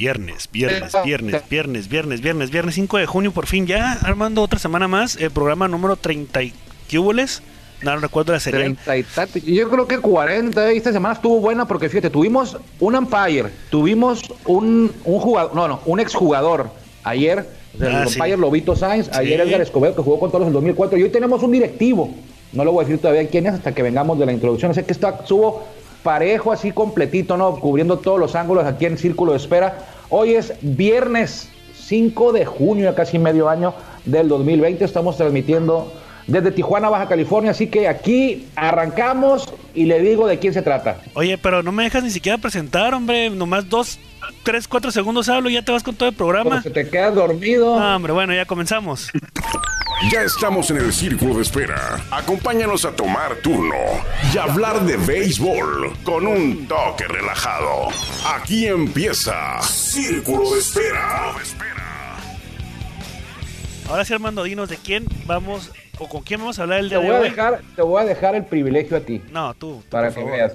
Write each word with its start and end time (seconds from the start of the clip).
Viernes, 0.00 0.48
viernes, 0.50 0.96
viernes, 1.04 1.48
viernes, 1.50 1.88
viernes, 1.90 2.20
viernes, 2.22 2.50
viernes 2.50 2.74
5 2.74 2.96
de 2.96 3.04
junio, 3.04 3.32
por 3.32 3.46
fin 3.46 3.66
ya, 3.66 3.92
armando 3.92 4.40
otra 4.40 4.58
semana 4.58 4.88
más, 4.88 5.16
el 5.16 5.30
programa 5.30 5.68
número 5.68 5.96
30 5.96 6.42
y 6.42 6.54
no 7.82 7.96
recuerdo 7.98 8.32
la 8.32 8.40
serie. 8.40 8.76
Yo 9.44 9.68
creo 9.68 9.86
que 9.86 9.98
40. 9.98 10.70
Esta 10.70 10.92
semana 10.92 11.16
estuvo 11.16 11.38
buena 11.40 11.68
porque 11.68 11.90
fíjate, 11.90 12.08
tuvimos 12.08 12.56
un 12.78 12.94
umpire, 12.94 13.50
tuvimos 13.68 14.22
un, 14.46 14.90
un 15.04 15.20
jugador, 15.20 15.54
no, 15.54 15.68
no, 15.68 15.80
un 15.84 16.00
exjugador 16.00 16.70
ayer. 17.04 17.46
el 17.78 17.94
ah, 17.94 18.04
umpire 18.06 18.38
Lobito 18.38 18.74
Sainz, 18.74 19.10
ayer 19.12 19.38
Edgar 19.42 19.60
Escobedo 19.60 19.94
que 19.96 20.02
jugó 20.02 20.18
con 20.18 20.30
todos 20.30 20.46
en 20.46 20.54
2004. 20.54 20.98
Y 20.98 21.02
hoy 21.02 21.10
tenemos 21.10 21.42
un 21.42 21.52
directivo. 21.52 22.10
No 22.54 22.64
lo 22.64 22.72
voy 22.72 22.84
a 22.84 22.88
decir 22.88 23.02
todavía 23.02 23.28
quién 23.28 23.46
es 23.46 23.52
hasta 23.52 23.72
que 23.74 23.82
vengamos 23.82 24.18
de 24.18 24.24
la 24.24 24.32
introducción. 24.32 24.72
Sé 24.72 24.82
que 24.86 24.92
está, 24.92 25.26
subo 25.26 25.62
parejo, 26.02 26.52
así 26.52 26.72
completito, 26.72 27.36
¿no? 27.36 27.56
Cubriendo 27.56 27.98
todos 27.98 28.18
los 28.18 28.34
ángulos 28.34 28.64
aquí 28.64 28.86
en 28.86 28.98
Círculo 28.98 29.32
de 29.32 29.38
Espera. 29.38 29.78
Hoy 30.08 30.34
es 30.34 30.54
viernes 30.62 31.48
5 31.74 32.32
de 32.32 32.44
junio, 32.44 32.94
casi 32.94 33.18
medio 33.18 33.48
año 33.48 33.74
del 34.04 34.28
2020. 34.28 34.84
Estamos 34.84 35.16
transmitiendo 35.16 35.92
desde 36.26 36.50
Tijuana, 36.52 36.88
Baja 36.88 37.08
California. 37.08 37.50
Así 37.50 37.66
que 37.66 37.88
aquí 37.88 38.46
arrancamos 38.56 39.52
y 39.74 39.84
le 39.84 40.00
digo 40.00 40.26
de 40.26 40.38
quién 40.38 40.54
se 40.54 40.62
trata. 40.62 40.98
Oye, 41.14 41.38
pero 41.38 41.62
no 41.62 41.72
me 41.72 41.84
dejas 41.84 42.02
ni 42.02 42.10
siquiera 42.10 42.38
presentar, 42.38 42.94
hombre. 42.94 43.30
Nomás 43.30 43.68
dos, 43.68 43.98
tres, 44.42 44.68
cuatro 44.68 44.90
segundos 44.90 45.28
hablo 45.28 45.50
y 45.50 45.54
ya 45.54 45.62
te 45.62 45.72
vas 45.72 45.82
con 45.82 45.94
todo 45.94 46.08
el 46.08 46.14
programa. 46.14 46.60
Pero 46.62 46.74
te 46.74 46.88
quedas 46.88 47.14
dormido. 47.14 47.78
Ah, 47.78 47.96
hombre, 47.96 48.12
bueno, 48.12 48.34
ya 48.34 48.46
comenzamos. 48.46 49.10
Ya 50.08 50.22
estamos 50.22 50.70
en 50.70 50.78
el 50.78 50.94
círculo 50.94 51.34
de 51.34 51.42
espera. 51.42 52.02
Acompáñanos 52.10 52.86
a 52.86 52.96
tomar 52.96 53.36
turno 53.42 53.74
y 54.32 54.38
hablar 54.38 54.80
de 54.86 54.96
béisbol 54.96 55.92
con 56.04 56.26
un 56.26 56.66
toque 56.66 57.06
relajado. 57.06 57.88
Aquí 58.26 58.66
empieza 58.66 59.60
Círculo 59.60 60.54
de 60.54 60.58
Espera. 60.58 61.34
Ahora 63.90 64.06
sí, 64.06 64.14
Armando, 64.14 64.42
dinos 64.42 64.70
de 64.70 64.78
quién 64.78 65.04
vamos 65.26 65.70
o 65.98 66.08
con 66.08 66.22
quién 66.22 66.40
vamos 66.40 66.58
a 66.58 66.62
hablar 66.62 66.80
el 66.80 66.88
día 66.88 66.98
te 66.98 67.06
voy 67.06 67.16
A 67.16 67.20
dejar, 67.20 67.60
te 67.76 67.82
voy 67.82 68.02
a 68.02 68.06
dejar 68.06 68.34
el 68.36 68.46
privilegio 68.46 68.96
a 68.96 69.00
ti. 69.00 69.20
No, 69.30 69.52
tú. 69.52 69.82
para 69.90 70.10
que 70.14 70.24
veas. 70.24 70.54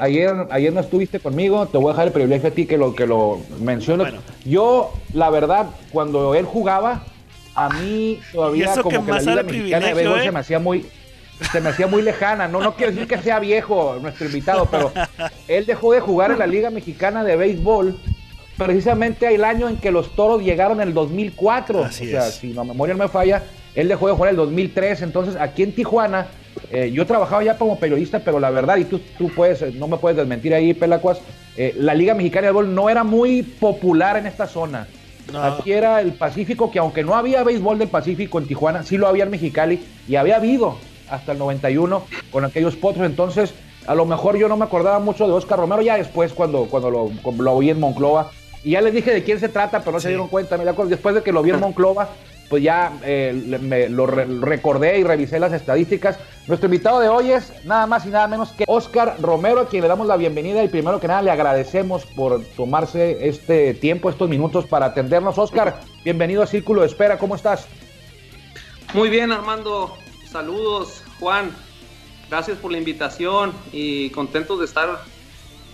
ayer, 0.00 0.34
ayer 0.50 0.72
no 0.72 0.80
estuviste 0.80 1.20
conmigo, 1.20 1.64
te 1.68 1.78
voy 1.78 1.90
a 1.90 1.92
dejar 1.92 2.08
el 2.08 2.12
privilegio 2.12 2.48
a 2.48 2.52
ti 2.52 2.66
que 2.66 2.76
lo 2.76 2.92
que 2.92 3.06
lo 3.06 3.40
mencionas. 3.60 4.14
Yo, 4.44 4.92
la 5.12 5.30
verdad, 5.30 5.66
cuando 5.92 6.34
él 6.34 6.44
jugaba, 6.44 7.04
a 7.54 7.68
mí 7.68 8.20
todavía 8.32 8.74
como 8.82 9.04
que, 9.04 9.12
la 9.12 9.20
Liga 9.20 9.42
Mexicana 9.42 9.86
de 9.86 9.94
Béisbol 9.94 10.20
se 10.20 10.26
¿eh? 10.26 10.32
me 10.32 10.40
hacía 10.40 10.58
muy 10.58 10.86
se 11.52 11.60
me 11.60 11.70
hacía 11.70 11.86
muy 11.86 12.02
lejana. 12.02 12.48
No, 12.48 12.60
no 12.60 12.74
quiero 12.74 12.92
decir 12.92 13.08
que 13.08 13.18
sea 13.18 13.38
viejo 13.38 13.98
nuestro 14.00 14.26
invitado, 14.26 14.66
pero 14.70 14.92
él 15.48 15.66
dejó 15.66 15.92
de 15.92 16.00
jugar 16.00 16.32
en 16.32 16.38
la 16.38 16.46
Liga 16.46 16.70
Mexicana 16.70 17.24
de 17.24 17.36
Béisbol 17.36 17.98
precisamente 18.56 19.34
el 19.34 19.44
año 19.44 19.68
en 19.68 19.78
que 19.78 19.90
los 19.90 20.14
toros 20.14 20.42
llegaron 20.42 20.80
en 20.80 20.88
el 20.88 20.94
2004. 20.94 21.80
o 21.80 21.90
sea, 21.90 22.22
si 22.22 22.52
la 22.52 22.64
memoria 22.64 22.94
no 22.94 23.04
me 23.04 23.08
falla, 23.08 23.42
él 23.74 23.88
dejó 23.88 24.08
de 24.08 24.12
jugar 24.12 24.28
en 24.28 24.34
el 24.34 24.46
2003. 24.46 25.02
Entonces, 25.02 25.36
aquí 25.36 25.62
en 25.62 25.74
Tijuana, 25.74 26.26
eh, 26.70 26.90
yo 26.92 27.06
trabajaba 27.06 27.42
ya 27.42 27.56
como 27.56 27.78
periodista, 27.78 28.18
pero 28.18 28.38
la 28.38 28.50
verdad, 28.50 28.76
y 28.76 28.84
tú, 28.84 29.00
tú 29.16 29.30
puedes, 29.34 29.74
no 29.74 29.88
me 29.88 29.96
puedes 29.96 30.18
desmentir 30.18 30.52
ahí, 30.52 30.74
Pelacuas, 30.74 31.20
eh, 31.56 31.74
la 31.78 31.94
Liga 31.94 32.14
Mexicana 32.14 32.48
de 32.48 32.52
Béisbol 32.52 32.74
no 32.74 32.90
era 32.90 33.02
muy 33.02 33.42
popular 33.42 34.18
en 34.18 34.26
esta 34.26 34.46
zona. 34.46 34.86
Aquí 35.34 35.72
era 35.72 36.00
el 36.00 36.12
Pacífico, 36.12 36.70
que 36.70 36.78
aunque 36.78 37.02
no 37.02 37.14
había 37.14 37.42
béisbol 37.44 37.78
del 37.78 37.88
Pacífico 37.88 38.38
en 38.38 38.46
Tijuana, 38.46 38.82
sí 38.82 38.96
lo 38.96 39.06
había 39.08 39.24
en 39.24 39.30
Mexicali 39.30 39.82
y 40.08 40.16
había 40.16 40.36
habido 40.36 40.76
hasta 41.08 41.32
el 41.32 41.38
91 41.38 42.02
con 42.30 42.44
aquellos 42.44 42.76
potros. 42.76 43.06
Entonces, 43.06 43.54
a 43.86 43.94
lo 43.94 44.04
mejor 44.04 44.36
yo 44.36 44.48
no 44.48 44.56
me 44.56 44.64
acordaba 44.64 44.98
mucho 44.98 45.26
de 45.26 45.32
Oscar 45.32 45.58
Romero, 45.58 45.82
ya 45.82 45.96
después 45.96 46.32
cuando, 46.32 46.66
cuando 46.66 46.90
lo, 46.90 47.10
lo 47.38 47.52
oí 47.52 47.70
en 47.70 47.80
Monclova 47.80 48.30
y 48.62 48.72
ya 48.72 48.80
les 48.80 48.92
dije 48.92 49.12
de 49.12 49.24
quién 49.24 49.40
se 49.40 49.48
trata, 49.48 49.80
pero 49.80 49.92
no 49.92 50.00
se 50.00 50.08
dieron 50.08 50.28
cuenta. 50.28 50.56
después 50.58 51.14
de 51.14 51.22
que 51.22 51.32
lo 51.32 51.42
vi 51.42 51.50
en 51.50 51.60
Monclova, 51.60 52.08
pues 52.50 52.64
ya 52.64 52.92
eh, 53.04 53.58
me, 53.62 53.88
lo 53.88 54.06
recordé 54.06 54.98
y 54.98 55.04
revisé 55.04 55.38
las 55.38 55.52
estadísticas. 55.52 56.18
Nuestro 56.48 56.66
invitado 56.66 56.98
de 56.98 57.08
hoy 57.08 57.30
es 57.30 57.52
nada 57.64 57.86
más 57.86 58.04
y 58.04 58.08
nada 58.08 58.26
menos 58.26 58.50
que 58.50 58.64
Oscar 58.66 59.16
Romero, 59.20 59.60
a 59.60 59.68
quien 59.68 59.82
le 59.82 59.88
damos 59.88 60.08
la 60.08 60.16
bienvenida 60.16 60.64
y 60.64 60.68
primero 60.68 60.98
que 60.98 61.06
nada 61.06 61.22
le 61.22 61.30
agradecemos 61.30 62.04
por 62.04 62.44
tomarse 62.56 63.28
este 63.28 63.72
tiempo, 63.74 64.10
estos 64.10 64.28
minutos 64.28 64.66
para 64.66 64.86
atendernos. 64.86 65.38
Oscar, 65.38 65.80
bienvenido 66.02 66.42
a 66.42 66.46
Círculo 66.48 66.80
de 66.80 66.88
Espera, 66.88 67.18
¿cómo 67.18 67.36
estás? 67.36 67.68
Muy 68.94 69.10
bien, 69.10 69.30
Armando. 69.30 69.96
Saludos, 70.28 71.04
Juan. 71.20 71.52
Gracias 72.28 72.58
por 72.58 72.72
la 72.72 72.78
invitación 72.78 73.52
y 73.70 74.10
contento 74.10 74.56
de 74.56 74.64
estar 74.64 75.04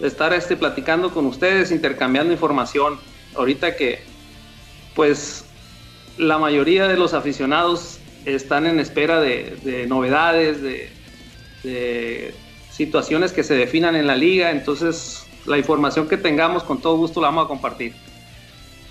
estar 0.00 0.34
este, 0.34 0.58
platicando 0.58 1.10
con 1.10 1.24
ustedes, 1.24 1.70
intercambiando 1.70 2.34
información. 2.34 2.98
Ahorita 3.34 3.76
que, 3.76 4.02
pues, 4.94 5.45
la 6.18 6.38
mayoría 6.38 6.88
de 6.88 6.96
los 6.96 7.14
aficionados 7.14 7.98
están 8.24 8.66
en 8.66 8.80
espera 8.80 9.20
de, 9.20 9.86
novedades, 9.88 10.62
de, 10.62 10.90
de, 11.62 12.34
situaciones 12.70 13.32
que 13.32 13.42
se 13.42 13.54
definan 13.54 13.96
en 13.96 14.06
la 14.06 14.16
liga, 14.16 14.50
entonces 14.50 15.26
la 15.46 15.58
información 15.58 16.08
que 16.08 16.16
tengamos 16.16 16.62
con 16.62 16.80
todo 16.80 16.96
gusto 16.96 17.20
la 17.20 17.28
vamos 17.28 17.46
a 17.46 17.48
compartir. 17.48 17.94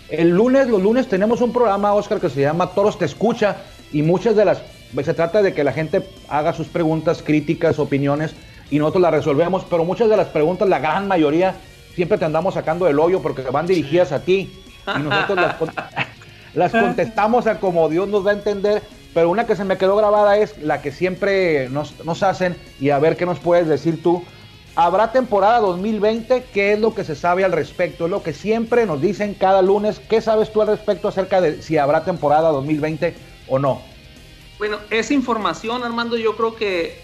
El 0.10 0.30
lunes, 0.30 0.68
los 0.68 0.82
lunes 0.82 1.08
tenemos 1.08 1.42
un 1.42 1.52
programa, 1.52 1.94
Oscar, 1.94 2.20
que 2.20 2.30
se 2.30 2.42
llama 2.42 2.72
Toros 2.72 2.98
te 2.98 3.06
escucha 3.06 3.58
y 3.92 4.02
muchas 4.02 4.36
de 4.36 4.46
las, 4.46 4.62
se 5.04 5.14
trata 5.14 5.42
de 5.42 5.54
que 5.54 5.64
la 5.64 5.74
gente 5.74 6.08
haga 6.30 6.54
sus 6.54 6.68
preguntas, 6.68 7.24
críticas, 7.24 7.80
opiniones 7.80 8.34
y 8.70 8.80
nosotros 8.80 9.02
las 9.02 9.12
resolvemos, 9.12 9.66
pero 9.70 9.84
muchas 9.84 10.10
de 10.10 10.18
las 10.18 10.28
preguntas, 10.28 10.70
la 10.70 10.80
gran 10.80 11.08
mayoría, 11.08 11.56
siempre 11.96 12.18
te 12.18 12.26
andamos 12.26 12.54
sacando 12.54 12.86
del 12.86 13.00
hoyo 13.00 13.22
porque 13.22 13.42
van 13.44 13.68
dirigidas 13.68 14.12
a 14.12 14.24
ti 14.24 14.52
y 14.96 15.00
nosotros 15.00 15.38
las, 15.38 15.56
contestamos 16.72 17.48
a 17.48 17.60
como 17.60 17.90
Dios 17.90 18.08
nos 18.08 18.26
va 18.26 18.32
a 18.32 18.36
entender, 18.36 18.82
pero 19.14 19.30
una 19.30 19.46
que 19.46 19.56
se 19.56 19.64
me 19.64 19.78
quedó 19.78 19.96
grabada 19.96 20.38
es 20.38 20.58
la 20.62 20.82
que 20.82 20.92
siempre 20.92 21.70
nos, 21.70 22.04
nos 22.04 22.24
hacen 22.24 22.56
y 22.80 22.90
a 22.90 23.00
ver 23.00 23.18
qué 23.18 23.26
nos 23.26 23.40
puedes 23.40 23.68
decir 23.68 24.02
tú. 24.02 24.24
¿Habrá 24.78 25.14
temporada 25.14 25.60
2020? 25.60 26.44
¿Qué 26.54 26.74
es 26.74 26.80
lo 26.80 26.94
que 26.94 27.06
se 27.06 27.16
sabe 27.16 27.46
al 27.46 27.54
respecto? 27.54 28.06
Es 28.06 28.12
lo 28.12 28.24
que 28.24 28.34
siempre 28.34 28.86
nos 28.86 29.02
dicen 29.02 29.34
cada 29.34 29.62
lunes. 29.62 30.02
¿Qué 30.10 30.20
sabes 30.20 30.52
tú 30.52 30.62
al 30.62 30.68
respecto 30.68 31.08
acerca 31.08 31.40
de 31.40 31.62
si 31.62 31.78
habrá 31.78 32.04
temporada 32.04 32.50
2020 32.50 33.16
o 33.48 33.58
no? 33.58 33.82
Bueno, 34.58 34.78
esa 34.90 35.14
información, 35.14 35.84
Armando, 35.84 36.18
yo 36.18 36.36
creo 36.36 36.56
que 36.56 37.00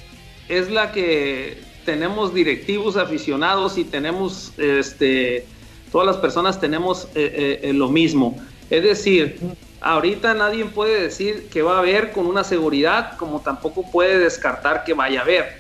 es 0.50 0.70
la 0.70 0.92
que 0.92 1.62
tenemos 1.86 2.34
directivos 2.34 2.98
aficionados 2.98 3.78
y 3.78 3.86
tenemos, 3.86 4.54
este, 4.58 5.46
todas 5.92 6.08
las 6.08 6.18
personas 6.18 6.60
tenemos 6.60 7.06
eh, 7.16 7.60
eh, 7.64 7.70
eh, 7.70 7.74
lo 7.74 7.90
mismo. 7.90 8.38
Es 8.72 8.82
decir, 8.82 9.40
ahorita 9.82 10.34
nadie 10.34 10.66
puede 10.66 11.04
decir 11.04 11.50
que 11.50 11.62
va 11.62 11.76
a 11.76 11.80
haber 11.80 12.12
con 12.12 12.26
una 12.26 12.44
seguridad, 12.44 13.16
como 13.18 13.42
tampoco 13.42 13.84
puede 13.92 14.18
descartar 14.18 14.84
que 14.84 14.96
vaya 14.96 15.20
a 15.20 15.24
haber. 15.24 15.60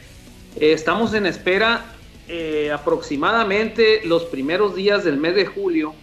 estamos 0.59 1.13
en 1.13 1.27
espera 1.27 1.85
aproximadamente 2.73 4.01
los 4.05 4.23
primeros 4.23 4.73
días 4.73 5.03
del 5.03 5.17
mes 5.17 5.35
de 5.35 5.45
julio. 5.45 5.93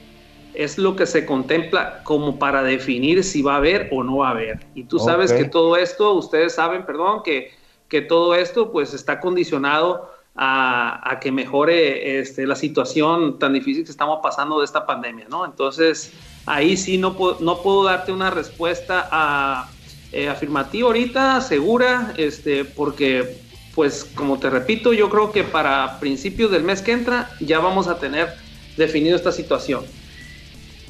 Es 0.55 0.79
lo 0.79 0.95
que 0.95 1.07
se 1.07 1.27
contempla 1.27 2.03
como 2.05 2.39
para 2.39 2.63
definir 2.63 3.25
si 3.25 3.43
va 3.43 3.55
a 3.55 3.57
haber 3.57 3.89
o 3.91 4.05
no 4.05 4.19
va 4.19 4.29
a 4.29 4.31
haber. 4.33 4.61
Y 4.77 4.85
tú 4.85 5.01
sabes 5.01 5.33
que 5.33 5.45
todo 5.45 5.77
esto, 5.77 6.13
ustedes 6.13 6.55
saben, 6.55 6.87
perdón, 6.87 7.23
que 7.25 7.59
que 7.89 8.03
todo 8.03 8.35
esto 8.35 8.71
pues 8.71 8.95
está 8.95 9.19
condicionado 9.19 10.13
a, 10.41 11.19
que 11.21 11.33
mejore 11.33 12.21
este, 12.21 12.47
la 12.47 12.55
situación 12.55 13.41
tan 13.41 13.53
difícil 13.55 13.85
que 13.85 13.91
estamos 13.91 14.21
pasando 14.23 14.61
de 14.61 14.67
esta 14.67 14.87
pandemia, 14.87 15.27
¿no? 15.29 15.45
Entonces, 15.45 16.13
ahí 16.49 16.77
sí 16.77 16.99
no, 16.99 17.17
puedo, 17.17 17.39
no 17.41 17.63
puedo 17.63 17.85
darte 17.85 18.13
una 18.13 18.31
respuesta 18.31 19.09
a, 19.11 19.71
eh, 20.13 20.29
afirmativa 20.29 20.87
ahorita, 20.87 21.41
segura, 21.41 22.15
este, 22.17 22.65
porque, 22.65 23.39
pues, 23.75 24.07
como 24.15 24.39
te 24.39 24.51
repito, 24.51 24.93
yo 24.93 25.11
creo 25.11 25.33
que 25.33 25.45
para 25.45 26.01
principios 26.01 26.51
del 26.51 26.63
mes 26.63 26.83
que 26.83 26.93
entra 26.93 27.31
ya 27.41 27.59
vamos 27.61 27.89
a 27.89 27.99
tener 27.99 28.35
definido 28.77 29.17
esta 29.17 29.33
situación. 29.33 29.85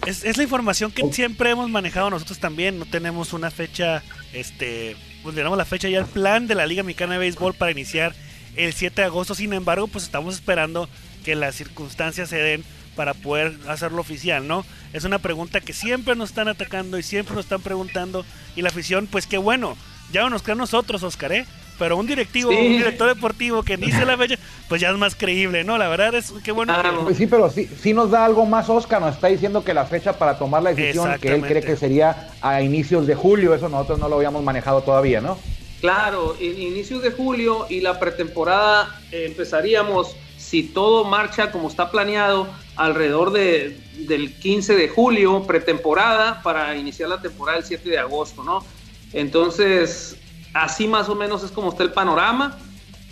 Es, 0.06 0.24
es 0.24 0.36
la 0.36 0.44
información 0.44 0.92
que 0.92 1.12
siempre 1.12 1.50
hemos 1.50 1.68
manejado 1.68 2.08
nosotros 2.08 2.38
también, 2.38 2.78
no 2.78 2.86
tenemos 2.86 3.32
una 3.32 3.50
fecha, 3.50 4.02
este, 4.32 4.96
pues 5.22 5.34
tenemos 5.34 5.58
la 5.58 5.64
fecha 5.64 5.88
ya 5.88 5.98
el 5.98 6.06
plan 6.06 6.46
de 6.46 6.54
la 6.54 6.66
Liga 6.66 6.84
Mexicana 6.84 7.14
de 7.14 7.18
Béisbol 7.18 7.54
para 7.54 7.72
iniciar 7.72 8.14
el 8.56 8.72
7 8.72 9.00
de 9.00 9.06
agosto. 9.06 9.34
Sin 9.34 9.52
embargo, 9.52 9.88
pues 9.88 10.04
estamos 10.04 10.34
esperando 10.34 10.88
que 11.24 11.34
las 11.34 11.56
circunstancias 11.56 12.28
se 12.28 12.36
den 12.36 12.64
para 12.98 13.14
poder 13.14 13.56
hacerlo 13.68 14.00
oficial, 14.00 14.48
¿no? 14.48 14.64
Es 14.92 15.04
una 15.04 15.20
pregunta 15.20 15.60
que 15.60 15.72
siempre 15.72 16.16
nos 16.16 16.30
están 16.30 16.48
atacando 16.48 16.98
y 16.98 17.04
siempre 17.04 17.36
nos 17.36 17.44
están 17.44 17.60
preguntando. 17.60 18.24
Y 18.56 18.62
la 18.62 18.70
afición, 18.70 19.06
pues 19.06 19.28
qué 19.28 19.38
bueno. 19.38 19.76
Ya 20.10 20.28
nos 20.28 20.42
queda 20.42 20.56
nosotros, 20.56 21.04
Oscar, 21.04 21.30
¿eh? 21.30 21.46
pero 21.78 21.96
un 21.96 22.08
directivo, 22.08 22.50
un 22.50 22.72
director 22.72 23.06
deportivo 23.06 23.62
que 23.62 23.76
dice 23.76 24.04
la 24.04 24.16
fecha, 24.16 24.34
pues 24.68 24.80
ya 24.80 24.90
es 24.90 24.96
más 24.96 25.14
creíble, 25.14 25.62
¿no? 25.62 25.78
La 25.78 25.86
verdad 25.86 26.12
es 26.16 26.32
que 26.42 26.50
bueno. 26.50 26.74
Pues 27.04 27.18
sí, 27.18 27.28
pero 27.28 27.48
sí, 27.50 27.70
sí 27.80 27.94
nos 27.94 28.10
da 28.10 28.24
algo 28.24 28.46
más 28.46 28.68
Oscar, 28.68 29.00
nos 29.00 29.14
está 29.14 29.28
diciendo 29.28 29.62
que 29.62 29.74
la 29.74 29.84
fecha 29.84 30.18
para 30.18 30.36
tomar 30.36 30.64
la 30.64 30.74
decisión 30.74 31.16
que 31.20 31.36
él 31.36 31.42
cree 31.42 31.62
que 31.62 31.76
sería 31.76 32.30
a 32.40 32.62
inicios 32.62 33.06
de 33.06 33.14
julio, 33.14 33.54
eso 33.54 33.68
nosotros 33.68 34.00
no 34.00 34.08
lo 34.08 34.16
habíamos 34.16 34.42
manejado 34.42 34.80
todavía, 34.82 35.20
¿no? 35.20 35.38
Claro, 35.80 36.34
en 36.40 36.60
inicios 36.60 37.00
de 37.02 37.12
julio 37.12 37.66
y 37.68 37.80
la 37.80 38.00
pretemporada 38.00 39.00
eh, 39.12 39.26
empezaríamos, 39.28 40.16
si 40.36 40.64
todo 40.64 41.04
marcha 41.04 41.52
como 41.52 41.68
está 41.68 41.92
planeado, 41.92 42.48
alrededor 42.78 43.32
de, 43.32 43.78
del 44.08 44.34
15 44.34 44.74
de 44.74 44.88
julio, 44.88 45.44
pretemporada, 45.46 46.42
para 46.42 46.76
iniciar 46.76 47.08
la 47.08 47.20
temporada 47.20 47.58
el 47.58 47.64
7 47.64 47.88
de 47.88 47.98
agosto, 47.98 48.42
¿no? 48.42 48.64
Entonces, 49.12 50.16
así 50.54 50.86
más 50.86 51.08
o 51.08 51.14
menos 51.14 51.42
es 51.42 51.50
como 51.50 51.70
está 51.70 51.82
el 51.82 51.92
panorama. 51.92 52.58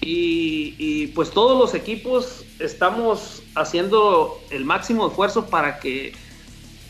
Y, 0.01 1.09
pues 1.09 1.31
todos 1.31 1.59
los 1.59 1.75
equipos 1.75 2.45
estamos 2.61 3.43
haciendo 3.57 4.41
el 4.51 4.65
máximo 4.65 5.09
esfuerzo 5.09 5.47
para 5.47 5.81
que, 5.81 6.13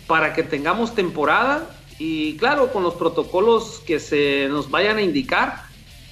para 0.06 0.34
que 0.34 0.43
tengamos 0.43 0.94
temporada 0.94 1.70
y 1.99 2.37
claro, 2.37 2.72
con 2.72 2.82
los 2.82 2.94
protocolos 2.94 3.81
que 3.87 4.00
se 4.00 4.49
nos 4.50 4.70
vayan 4.70 4.99
a 4.99 5.02
indicar, 5.02 5.64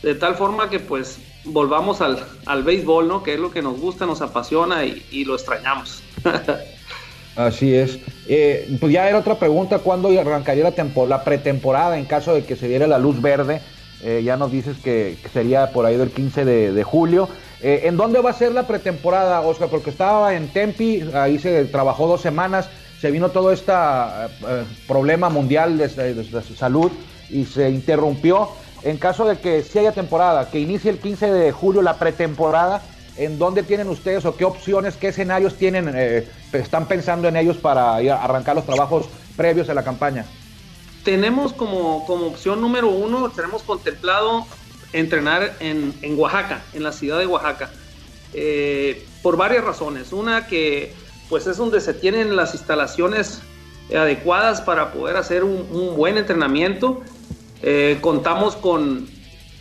de 0.03 0.15
tal 0.15 0.37
forma 0.37 0.71
que 0.71 0.81
pues 0.81 1.19
volvamos 1.45 2.01
al, 2.01 2.27
al 2.47 2.63
béisbol, 2.63 3.07
¿no? 3.07 3.23
Que 3.23 3.35
es 3.35 3.41
lo 3.41 3.51
que 3.51 3.61
nos 3.61 3.79
gusta, 3.79 4.07
nos 4.07 4.23
apasiona 4.23 4.85
y, 4.85 5.25
lo 5.25 5.35
extrañamos. 5.35 6.03
Así 7.37 7.75
es. 7.75 7.99
Eh, 8.29 8.77
pues 8.81 8.93
ya 8.93 9.09
era 9.09 9.19
otra 9.19 9.39
pregunta, 9.39 9.79
¿cuándo 9.81 10.09
arrancaría 10.19 10.65
la, 10.65 11.07
la 11.07 11.25
pretemporada 11.25 11.99
en 11.99 12.05
caso 12.05 12.35
de 12.35 12.45
que 12.45 12.57
se 12.57 12.69
diera 12.69 12.87
la 12.87 12.99
luz 12.99 13.21
verde? 13.21 13.61
Eh, 14.03 14.23
ya 14.23 14.37
nos 14.37 14.53
dices 14.53 14.77
que, 14.83 15.17
sería 15.33 15.71
por 15.73 15.87
ahí 15.87 15.97
del 15.97 16.11
15 16.11 16.45
de, 16.45 16.85
julio. 16.85 17.29
Eh, 17.63 17.83
¿En 17.85 17.97
dónde 17.97 18.21
va 18.21 18.31
a 18.31 18.35
ser 18.35 18.53
la 18.53 18.67
pretemporada, 18.67 19.41
Oscar? 19.41 19.69
Porque 19.69 19.91
estaba 19.91 20.35
en 20.35 20.49
Tempi, 20.49 21.03
ahí 21.15 21.39
se 21.39 21.65
trabajó 21.65 22.07
dos 22.07 22.21
semanas, 22.21 22.69
se 23.01 23.11
vino 23.11 23.31
todo 23.31 23.51
este 23.51 23.73
problema 24.87 25.29
mundial 25.31 25.79
de, 25.79 25.89
salud 26.57 26.93
y 27.31 27.47
se 27.47 27.71
interrumpió. 27.71 28.51
En 28.83 28.99
caso 28.99 29.25
de 29.27 29.39
que 29.39 29.63
sí 29.63 29.79
haya 29.79 29.93
temporada, 29.93 30.51
que 30.51 30.61
inicie 30.61 30.91
el 30.91 30.99
15 30.99 31.33
de 31.33 31.53
julio 31.53 31.81
la 31.81 31.99
pretemporada, 31.99 32.83
¿en 33.17 33.39
dónde 33.39 33.63
tienen 33.63 33.89
ustedes 33.89 34.25
o 34.25 34.37
qué 34.37 34.45
opciones, 34.45 34.97
qué 34.97 35.09
escenarios 35.09 35.55
tienen, 35.57 35.89
están 36.53 36.87
pensando 36.89 37.29
en 37.29 37.37
ellos 37.37 37.57
para 37.57 37.97
arrancar 37.97 38.57
los 38.57 38.67
trabajos 38.67 39.07
previos 39.37 39.69
a 39.69 39.75
la 39.75 39.83
campaña? 39.83 40.25
tenemos 41.05 41.53
como, 41.53 42.05
como 42.07 42.27
opción 42.27 42.61
número 42.61 42.89
uno, 42.89 43.31
tenemos 43.31 43.63
contemplado 43.63 44.47
entrenar 44.93 45.55
en, 45.61 45.95
en 46.03 46.19
Oaxaca, 46.19 46.63
en 46.73 46.83
la 46.83 46.93
ciudad 46.93 47.19
de 47.19 47.27
Oaxaca, 47.27 47.71
eh, 48.33 49.07
por 49.23 49.37
varias 49.37 49.65
razones. 49.65 50.13
Una 50.13 50.47
que 50.47 50.95
pues 51.29 51.47
es 51.47 51.57
donde 51.57 51.81
se 51.81 51.95
tienen 51.95 52.35
las 52.37 52.55
instalaciones 52.55 53.43
adecuadas 53.95 54.63
para 54.63 54.93
poder 54.93 55.17
hacer 55.17 55.45
un, 55.45 55.95
buen 55.97 56.17
entrenamiento. 56.17 57.03
Eh, 57.63 57.99
contamos 58.01 58.57
con, 58.57 59.07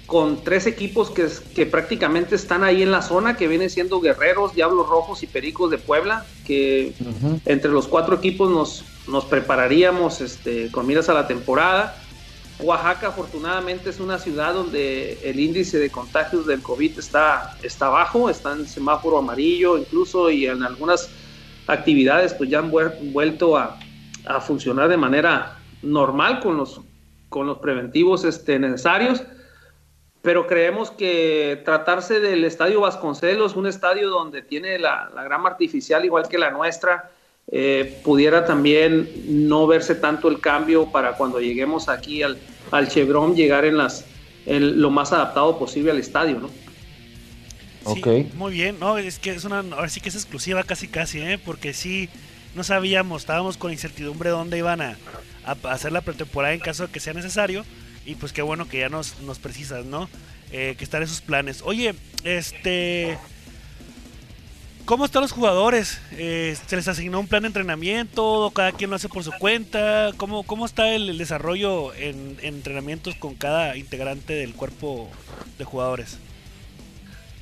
con 0.06 0.44
tres 0.44 0.68
equipos 0.68 1.10
que, 1.10 1.28
que, 1.56 1.66
prácticamente 1.66 2.36
están 2.36 2.64
ahí 2.64 2.82
en 2.82 2.92
la 2.92 3.02
zona, 3.02 3.38
que 3.38 3.48
vienen 3.48 3.70
siendo 3.70 4.02
Guerreros, 4.02 4.54
Diablos 4.54 4.88
Rojos 4.88 5.24
y 5.24 5.28
Pericos 5.28 5.72
de 5.72 5.78
Puebla, 5.78 6.26
que 6.46 6.94
entre 7.46 7.72
los 7.72 7.88
cuatro 7.88 8.16
equipos 8.16 8.50
nos, 8.52 8.84
nos 9.08 9.26
prepararíamos 9.26 10.22
este, 10.22 10.70
con 10.72 10.86
miras 10.86 11.10
a 11.10 11.14
la 11.14 11.28
temporada. 11.28 11.96
Oaxaca 12.60 13.08
afortunadamente 13.08 13.90
es 13.90 14.00
una 14.00 14.20
ciudad 14.20 14.54
donde 14.54 15.18
el 15.24 15.40
índice 15.40 15.80
de 15.80 15.90
contagios 15.90 16.46
del 16.46 16.62
COVID 16.62 17.00
está, 17.00 17.58
está 17.64 17.90
bajo, 17.90 18.30
está 18.30 18.54
en 18.54 18.68
semáforo 18.68 19.18
amarillo 19.18 19.78
incluso 19.78 20.30
y 20.30 20.46
en 20.46 20.64
algunas 20.64 21.10
actividades 21.66 22.34
pues 22.34 22.50
ya 22.50 22.60
han 22.60 22.72
vuelto 22.72 23.58
a, 23.58 23.80
a 24.26 24.42
funcionar 24.42 24.90
de 24.90 24.98
manera 24.98 25.58
normal 25.82 26.42
con 26.42 26.58
los, 26.58 26.82
con 27.30 27.48
los 27.48 27.58
preventivos 27.60 28.24
este, 28.24 28.60
necesarios. 28.60 29.24
Pero 30.24 30.48
creemos 30.48 30.90
que 30.90 31.62
tratarse 31.64 32.20
del 32.20 32.44
Estadio 32.44 32.82
Vasconcelos, 32.82 33.56
un 33.56 33.68
estadio 33.68 34.10
donde 34.10 34.42
tiene 34.42 34.80
la, 34.80 35.12
la 35.14 35.24
grama 35.24 35.50
artificial 35.50 36.04
igual 36.04 36.28
que 36.28 36.40
la 36.40 36.50
nuestra, 36.50 37.12
eh, 37.52 38.02
pudiera 38.04 38.46
también 38.46 39.10
no 39.28 39.68
verse 39.68 39.96
tanto 39.96 40.30
el 40.30 40.40
cambio 40.40 40.92
para 40.92 41.14
cuando 41.14 41.40
lleguemos 41.40 41.90
aquí 41.90 42.24
al, 42.24 42.40
al 42.72 42.88
Chevron, 42.88 43.36
llegar 43.36 43.66
en 43.66 43.78
las 43.78 44.06
lo 44.46 44.90
más 44.90 45.14
adaptado 45.14 45.58
posible 45.58 45.92
al 45.92 46.00
estadio, 46.00 46.40
¿no? 46.40 46.50
Sí, 47.94 48.30
Muy 48.36 48.54
bien, 48.54 48.78
no, 48.80 48.98
es 48.98 49.20
que 49.20 49.32
es 49.32 49.44
una, 49.44 49.60
ahora 49.60 49.90
sí 49.90 50.00
que 50.00 50.10
es 50.10 50.16
exclusiva 50.16 50.64
casi 50.64 50.88
casi, 50.88 51.20
¿eh? 51.20 51.38
porque 51.38 51.74
sí, 51.74 52.10
no 52.56 52.64
sabíamos, 52.64 53.24
estábamos 53.24 53.58
con 53.58 53.72
incertidumbre 53.72 54.30
dónde 54.30 54.58
iban 54.58 54.82
a, 54.82 54.98
hacer 55.64 55.92
la 55.92 56.02
pretemporada 56.02 56.54
en 56.54 56.62
caso 56.62 56.88
de 56.88 56.94
que 56.94 57.02
sea 57.02 57.14
necesario, 57.14 57.66
y 58.06 58.16
pues 58.16 58.34
qué 58.34 58.42
bueno 58.42 58.68
que 58.68 58.80
ya 58.80 58.90
nos, 58.90 59.20
nos 59.22 59.40
precisas, 59.40 59.86
¿no? 59.86 60.10
Eh, 60.52 60.76
que 60.78 60.84
están 60.84 61.04
esos 61.04 61.22
planes. 61.22 61.62
Oye, 61.64 61.96
este, 62.24 63.18
¿Cómo 64.86 65.06
están 65.06 65.22
los 65.22 65.32
jugadores? 65.32 66.02
Eh, 66.12 66.58
¿Se 66.68 66.76
les 66.76 66.90
asignó 66.90 67.18
un 67.22 67.28
plan 67.28 67.44
de 67.44 67.48
entrenamiento? 67.48 68.52
¿Cada 68.54 68.74
quien 68.74 68.90
lo 68.90 68.98
hace 68.98 69.08
por 69.08 69.24
su 69.24 69.32
cuenta? 69.32 70.12
¿Cómo, 70.18 70.44
cómo 70.44 70.66
está 70.66 70.94
el, 70.94 71.18
desarrollo 71.18 71.94
en, 71.94 72.38
entrenamientos 72.42 73.16
con 73.16 73.36
cada 73.36 73.78
integrante 73.78 74.34
del 74.34 74.54
cuerpo 74.54 75.08
de 75.58 75.64
jugadores? 75.64 76.18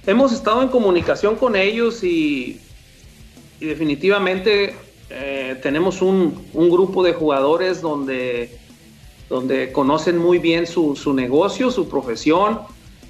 Hemos 0.05 0.33
estado 0.33 0.61
en 0.61 0.69
comunicación 0.69 1.35
con 1.35 1.55
ellos 1.55 2.03
y, 2.03 2.59
definitivamente 3.59 4.75
eh, 5.09 5.59
tenemos 5.63 6.03
un, 6.03 6.47
grupo 6.53 7.03
de 7.03 7.13
jugadores 7.13 7.81
donde, 7.81 8.59
donde 9.31 9.71
conocen 9.71 10.17
muy 10.17 10.39
bien 10.39 10.67
su, 10.67 11.13
negocio, 11.15 11.71
su 11.71 11.87
profesión, 11.87 12.59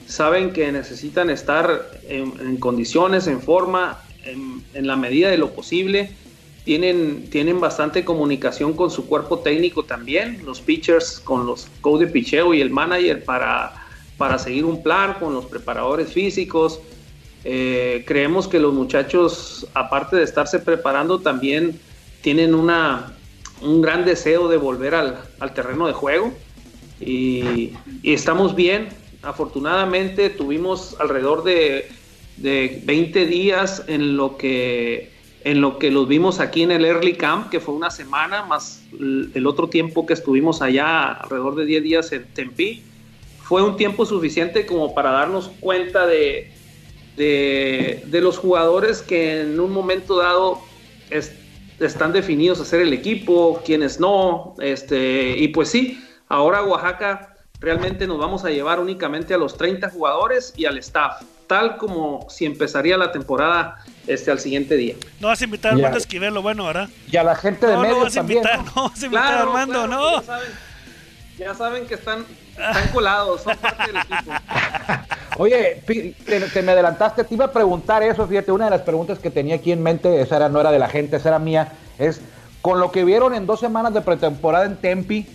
saben 0.05 0.53
que 0.53 0.71
necesitan 0.71 1.31
estar 1.31 1.89
en 2.07 2.57
condiciones, 2.57 3.25
en 3.25 3.41
forma, 3.41 3.99
en, 4.23 4.87
la 4.87 4.95
medida 4.95 5.31
de 5.31 5.39
lo 5.39 5.49
posible. 5.49 6.11
Tienen, 6.63 7.27
tienen 7.31 7.59
bastante 7.59 8.05
comunicación 8.05 8.73
con 8.73 8.91
su 8.91 9.07
cuerpo 9.07 9.39
técnico 9.39 9.81
también, 9.83 10.45
los 10.45 10.61
pitchers 10.61 11.19
con 11.19 11.47
los 11.47 11.67
coach 11.81 12.01
de 12.01 12.07
picheo 12.07 12.53
y 12.53 12.61
el 12.61 12.69
manager 12.69 13.23
para, 13.23 13.73
para 14.19 14.37
seguir 14.37 14.65
un 14.65 14.83
plan 14.83 15.15
con 15.19 15.33
los 15.33 15.45
preparadores 15.47 16.13
físicos. 16.13 16.79
Eh, 17.43 18.03
creemos 18.05 18.47
que 18.47 18.59
los 18.59 18.75
muchachos, 18.75 19.65
aparte 19.73 20.17
de 20.17 20.23
estarse 20.23 20.59
preparando, 20.59 21.19
también 21.19 21.79
tienen 22.21 22.53
una, 22.53 23.11
un 23.61 23.81
gran 23.81 24.05
deseo 24.05 24.47
de 24.47 24.57
volver 24.57 24.95
al, 24.95 25.53
terreno 25.53 25.87
de 25.87 25.93
juego 25.93 26.33
y, 26.99 27.73
y, 28.03 28.13
estamos 28.13 28.55
bien. 28.55 28.89
Afortunadamente 29.23 30.29
tuvimos 30.29 30.95
alrededor 30.99 31.43
de 31.43 31.89
de 32.41 32.81
20 32.85 33.25
días 33.25 33.83
en 33.87 34.17
lo 34.17 34.37
que 34.37 35.11
en 35.43 35.59
lo 35.59 35.79
que 35.79 35.89
los 35.89 36.07
vimos 36.07 36.39
aquí 36.39 36.61
en 36.61 36.69
el 36.69 36.85
Early 36.85 37.13
Camp, 37.13 37.49
que 37.49 37.59
fue 37.59 37.73
una 37.73 37.89
semana, 37.89 38.43
más 38.45 38.83
el 38.93 39.47
otro 39.47 39.69
tiempo 39.69 40.05
que 40.05 40.13
estuvimos 40.13 40.61
allá, 40.61 41.13
alrededor 41.13 41.55
de 41.55 41.65
10 41.65 41.83
días 41.83 42.11
en 42.11 42.25
Tempi, 42.25 42.83
fue 43.41 43.63
un 43.63 43.75
tiempo 43.75 44.05
suficiente 44.05 44.67
como 44.67 44.93
para 44.93 45.09
darnos 45.09 45.49
cuenta 45.59 46.05
de, 46.05 46.51
de, 47.17 48.21
los 48.21 48.37
jugadores 48.37 49.01
que 49.01 49.41
en 49.41 49.59
un 49.59 49.71
momento 49.71 50.17
dado 50.17 50.59
están 51.81 52.13
definidos 52.13 52.59
a 52.61 52.65
ser 52.65 52.81
el 52.81 52.93
equipo, 52.93 53.61
quienes 53.65 53.99
no, 53.99 54.55
este, 54.59 55.37
y 55.37 55.49
pues 55.49 55.69
sí, 55.69 56.03
ahora 56.27 56.63
Oaxaca 56.63 57.35
realmente 57.59 58.07
nos 58.07 58.17
vamos 58.17 58.45
a 58.45 58.49
llevar 58.49 58.79
únicamente 58.79 59.33
a 59.33 59.37
los 59.37 59.57
30 59.57 59.89
jugadores 59.89 60.53
y 60.55 60.65
al 60.65 60.77
staff 60.77 61.21
tal 61.51 61.75
como 61.75 62.25
si 62.29 62.45
empezaría 62.45 62.97
la 62.97 63.11
temporada 63.11 63.75
este 64.07 64.31
al 64.31 64.39
siguiente 64.39 64.77
día. 64.77 64.95
No 65.19 65.27
vas 65.27 65.41
a 65.41 65.43
invitar 65.43 65.73
a 65.73 65.75
Armando 65.75 65.97
Esquivel, 65.97 66.33
lo 66.33 66.41
bueno, 66.41 66.65
¿verdad? 66.65 66.87
Y 67.11 67.17
a 67.17 67.25
la 67.25 67.35
gente 67.35 67.67
de 67.67 67.73
no, 67.73 67.81
medios 67.81 67.97
no 67.97 68.03
vas 68.05 68.15
a 68.15 68.19
invitar, 68.21 68.51
también, 68.51 68.73
No 68.73 68.83
vas 68.83 69.01
a 69.01 69.05
invitar 69.05 69.33
a 69.33 69.41
Armando, 69.41 69.87
no. 69.87 70.23
Ya 71.37 71.53
saben, 71.53 71.85
que 71.87 71.95
están, 71.95 72.25
están 72.51 72.87
colados, 72.93 73.41
son 73.41 73.57
parte 73.57 73.83
del 73.87 73.97
equipo. 73.97 74.31
Oye, 75.37 75.81
te, 75.85 76.61
me 76.61 76.71
adelantaste, 76.73 77.23
te 77.23 77.33
iba 77.33 77.45
a 77.45 77.51
preguntar 77.51 78.03
eso, 78.03 78.27
fíjate, 78.27 78.51
una 78.51 78.65
de 78.65 78.71
las 78.71 78.81
preguntas 78.81 79.19
que 79.19 79.31
tenía 79.31 79.55
aquí 79.55 79.71
en 79.71 79.81
mente, 79.81 80.21
esa 80.21 80.35
era, 80.35 80.49
no 80.49 80.59
era 80.59 80.71
de 80.71 80.79
la 80.79 80.89
gente, 80.89 81.15
esa 81.15 81.29
era 81.29 81.39
mía, 81.39 81.71
es, 81.97 82.21
con 82.61 82.79
lo 82.79 82.91
que 82.91 83.05
vieron 83.05 83.33
en 83.33 83.45
dos 83.45 83.59
semanas 83.59 83.93
de 83.93 84.01
pretemporada 84.01 84.65
en 84.65 84.77
Tempi, 84.77 85.25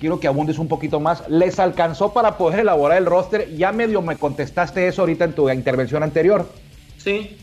quiero 0.00 0.18
que 0.18 0.26
abundes 0.26 0.58
un 0.58 0.66
poquito 0.66 0.98
más. 0.98 1.28
¿Les 1.28 1.60
alcanzó 1.60 2.12
para 2.12 2.36
poder 2.36 2.60
elaborar 2.60 2.98
el 2.98 3.06
roster? 3.06 3.54
Ya 3.54 3.70
medio 3.70 4.02
me 4.02 4.16
contestaste 4.16 4.88
eso 4.88 5.02
ahorita 5.02 5.26
en 5.26 5.32
tu 5.32 5.48
intervención 5.48 6.02
anterior. 6.02 6.48
Sí, 6.96 7.38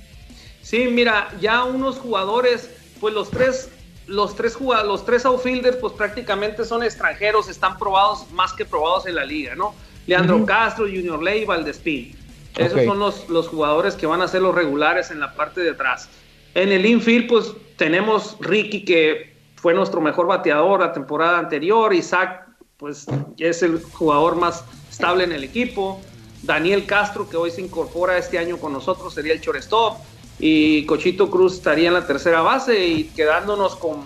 sí, 0.62 0.89
mira, 0.92 1.30
ya 1.39 1.63
unos 1.63 2.00
jugadores, 2.00 2.70
pues 3.00 3.13
los 3.13 3.30
tres, 3.30 3.70
los 4.08 4.36
tres 4.36 4.58
los 4.60 5.06
tres 5.06 5.25
outfielders, 5.25 5.78
pues 5.78 5.94
prácticamente 5.94 6.66
son 6.66 6.84
extranjeros, 6.84 7.48
están 7.48 7.78
probados, 7.78 8.30
más 8.32 8.51
que 8.51 8.66
probados 8.66 9.06
en 9.06 9.16
la 9.16 9.24
liga, 9.24 9.56
¿no? 9.56 9.74
Leandro 10.10 10.46
Castro, 10.46 10.86
Junior 10.86 11.22
Ley, 11.22 11.46
Valdespín. 11.46 12.16
Esos 12.58 12.84
son 12.84 13.00
los, 13.00 13.30
los 13.30 13.48
jugadores 13.48 13.96
que 13.96 14.08
van 14.08 14.22
a 14.22 14.28
ser 14.28 14.42
los 14.42 14.56
regulares 14.56 15.12
en 15.12 15.20
la 15.20 15.36
parte 15.36 15.62
de 15.62 15.70
atrás. 15.70 16.10
En 16.56 16.72
el 16.72 16.86
infield, 16.86 17.28
pues 17.28 17.54
tenemos 17.78 18.36
Ricky, 18.39 18.84
que 18.84 19.36
fue 19.56 19.74
nuestro 19.74 20.01
mejor 20.01 20.25
bateador 20.25 20.80
la 20.80 20.92
temporada 20.92 21.38
anterior, 21.38 21.94
Isaac 21.94 22.48
pues 22.78 23.06
es 23.38 23.62
el 23.62 23.84
jugador 23.84 24.38
más 24.38 24.63
estable 24.89 25.25
en 25.25 25.34
el 25.34 25.44
equipo. 25.44 26.01
Daniel 26.44 26.86
Castro, 26.86 27.30
que 27.30 27.36
hoy 27.36 27.51
se 27.51 27.62
incorpora 27.62 28.18
este 28.18 28.39
año 28.39 28.58
con 28.58 28.72
nosotros, 28.72 29.13
sería 29.13 29.34
el 29.34 29.42
shortstop. 29.42 29.98
y 30.39 30.86
Cochito 30.86 31.30
Cruz 31.30 31.56
estaría 31.56 31.89
en 31.89 31.94
la 31.94 32.08
tercera 32.08 32.42
base 32.42 32.88
y 32.88 33.04
quedándonos 33.04 33.75
con, 33.75 34.06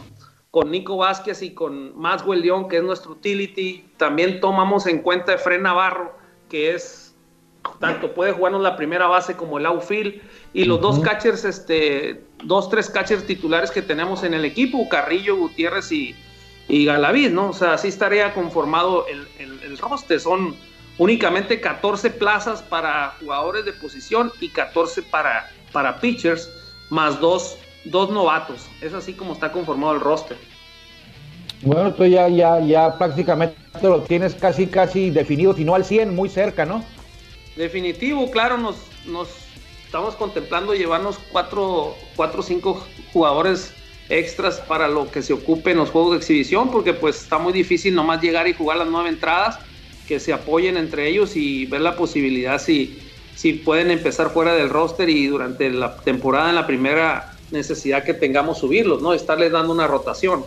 con 0.53 0.69
Nico 0.69 0.98
Vázquez 0.98 1.41
y 1.41 1.55
con 1.55 2.00
Maxwell 2.00 2.41
León, 2.41 2.67
que 2.67 2.77
es 2.77 2.83
nuestro 2.83 3.13
utility. 3.13 3.86
También 3.98 4.39
tomamos 4.39 4.86
en 4.86 5.00
cuenta 5.00 5.31
a 5.31 5.36
Efren 5.36 5.63
Navarro, 5.63 6.15
que 6.48 6.75
es 6.75 7.15
tanto 7.79 8.13
puede 8.13 8.33
jugarnos 8.33 8.62
la 8.62 8.75
primera 8.75 9.07
base 9.07 9.36
como 9.36 9.57
el 9.57 9.65
outfield 9.65 10.22
y 10.53 10.65
los 10.65 10.79
dos 10.79 11.00
catchers, 11.00 11.43
este, 11.43 12.24
dos, 12.43 12.69
tres 12.69 12.88
catchers 12.88 13.25
titulares 13.25 13.72
que 13.72 13.81
tenemos 13.81 14.22
en 14.24 14.36
el 14.36 14.45
equipo, 14.45 14.88
Carrillo, 14.89 15.38
Gutiérrez 15.38 15.91
y, 15.91 16.15
y 16.67 16.86
Galaviz, 16.86 17.31
¿no? 17.31 17.50
O 17.50 17.53
sea, 17.53 17.74
así 17.74 17.88
estaría 17.88 18.31
conformado 18.36 19.07
el, 19.07 19.25
el, 19.39 19.77
roster. 19.79 20.19
Son 20.19 20.55
únicamente 21.00 21.62
14 21.62 22.12
plazas 22.12 22.62
para 22.62 23.15
jugadores 23.19 23.65
de 23.65 23.74
posición 23.74 24.31
y 24.39 24.50
14 24.50 25.01
para, 25.01 25.50
para 25.72 26.00
pitchers, 26.00 26.48
más 26.91 27.19
dos, 27.19 27.57
dos 27.85 28.09
novatos. 28.09 28.67
Es 28.81 28.93
así 28.93 29.13
como 29.13 29.33
está 29.33 29.51
conformado 29.51 29.93
el 29.93 29.99
roster. 29.99 30.37
Bueno, 31.61 31.93
tú 31.93 32.05
ya, 32.05 32.27
ya, 32.27 32.59
ya 32.59 32.97
prácticamente 32.97 33.55
lo 33.81 34.01
tienes 34.01 34.35
casi, 34.35 34.67
casi 34.67 35.09
definido, 35.09 35.53
si 35.53 35.63
no 35.63 35.75
al 35.75 35.85
100, 35.85 36.13
muy 36.13 36.27
cerca, 36.27 36.65
¿no? 36.65 36.83
Definitivo, 37.55 38.29
claro, 38.31 38.57
nos, 38.57 38.75
nos 39.05 39.29
estamos 39.85 40.15
contemplando 40.15 40.73
llevarnos 40.73 41.19
cuatro 41.31 41.95
o 42.17 42.41
cinco 42.41 42.85
jugadores 43.13 43.73
extras 44.09 44.59
para 44.59 44.87
lo 44.87 45.09
que 45.09 45.21
se 45.21 45.33
ocupe 45.33 45.71
en 45.71 45.77
los 45.77 45.89
juegos 45.89 46.11
de 46.11 46.17
exhibición, 46.17 46.69
porque 46.69 46.93
pues 46.93 47.21
está 47.21 47.37
muy 47.37 47.53
difícil 47.53 47.95
nomás 47.95 48.21
llegar 48.21 48.47
y 48.47 48.53
jugar 48.53 48.77
las 48.77 48.87
nueve 48.87 49.09
entradas, 49.09 49.59
que 50.07 50.19
se 50.19 50.33
apoyen 50.33 50.75
entre 50.75 51.07
ellos 51.07 51.35
y 51.35 51.65
ver 51.67 51.81
la 51.81 51.95
posibilidad 51.95 52.59
si, 52.59 52.99
si 53.35 53.53
pueden 53.53 53.89
empezar 53.89 54.31
fuera 54.31 54.53
del 54.53 54.69
roster 54.69 55.09
y 55.09 55.27
durante 55.27 55.69
la 55.69 55.95
temporada 55.97 56.49
en 56.49 56.55
la 56.55 56.67
primera 56.67 57.32
necesidad 57.53 58.03
que 58.03 58.13
tengamos 58.13 58.57
subirlos, 58.57 59.01
¿no? 59.01 59.13
Estarles 59.13 59.51
dando 59.51 59.72
una 59.72 59.88
rotación. 59.88 60.43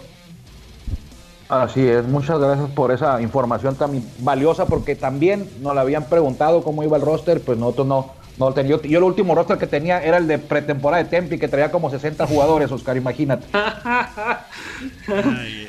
Así 1.48 1.86
es, 1.86 2.04
muchas 2.04 2.40
gracias 2.40 2.68
por 2.70 2.90
esa 2.90 3.22
información 3.22 3.76
tan 3.76 4.02
valiosa, 4.18 4.66
porque 4.66 4.96
también 4.96 5.48
nos 5.60 5.74
la 5.74 5.82
habían 5.82 6.08
preguntado 6.08 6.62
cómo 6.62 6.82
iba 6.82 6.96
el 6.96 7.02
roster, 7.04 7.40
pues 7.40 7.56
nosotros 7.56 7.86
no, 7.86 8.12
no 8.38 8.52
tenía. 8.52 8.76
Yo, 8.76 8.82
yo 8.82 8.98
el 8.98 9.04
último 9.04 9.34
roster 9.34 9.56
que 9.56 9.66
tenía 9.66 10.02
era 10.02 10.16
el 10.18 10.26
de 10.26 10.38
pretemporada 10.38 11.02
de 11.02 11.08
Temple, 11.08 11.38
que 11.38 11.48
traía 11.48 11.70
como 11.70 11.88
60 11.90 12.26
jugadores, 12.26 12.70
Oscar, 12.72 12.96
imagínate. 12.96 13.46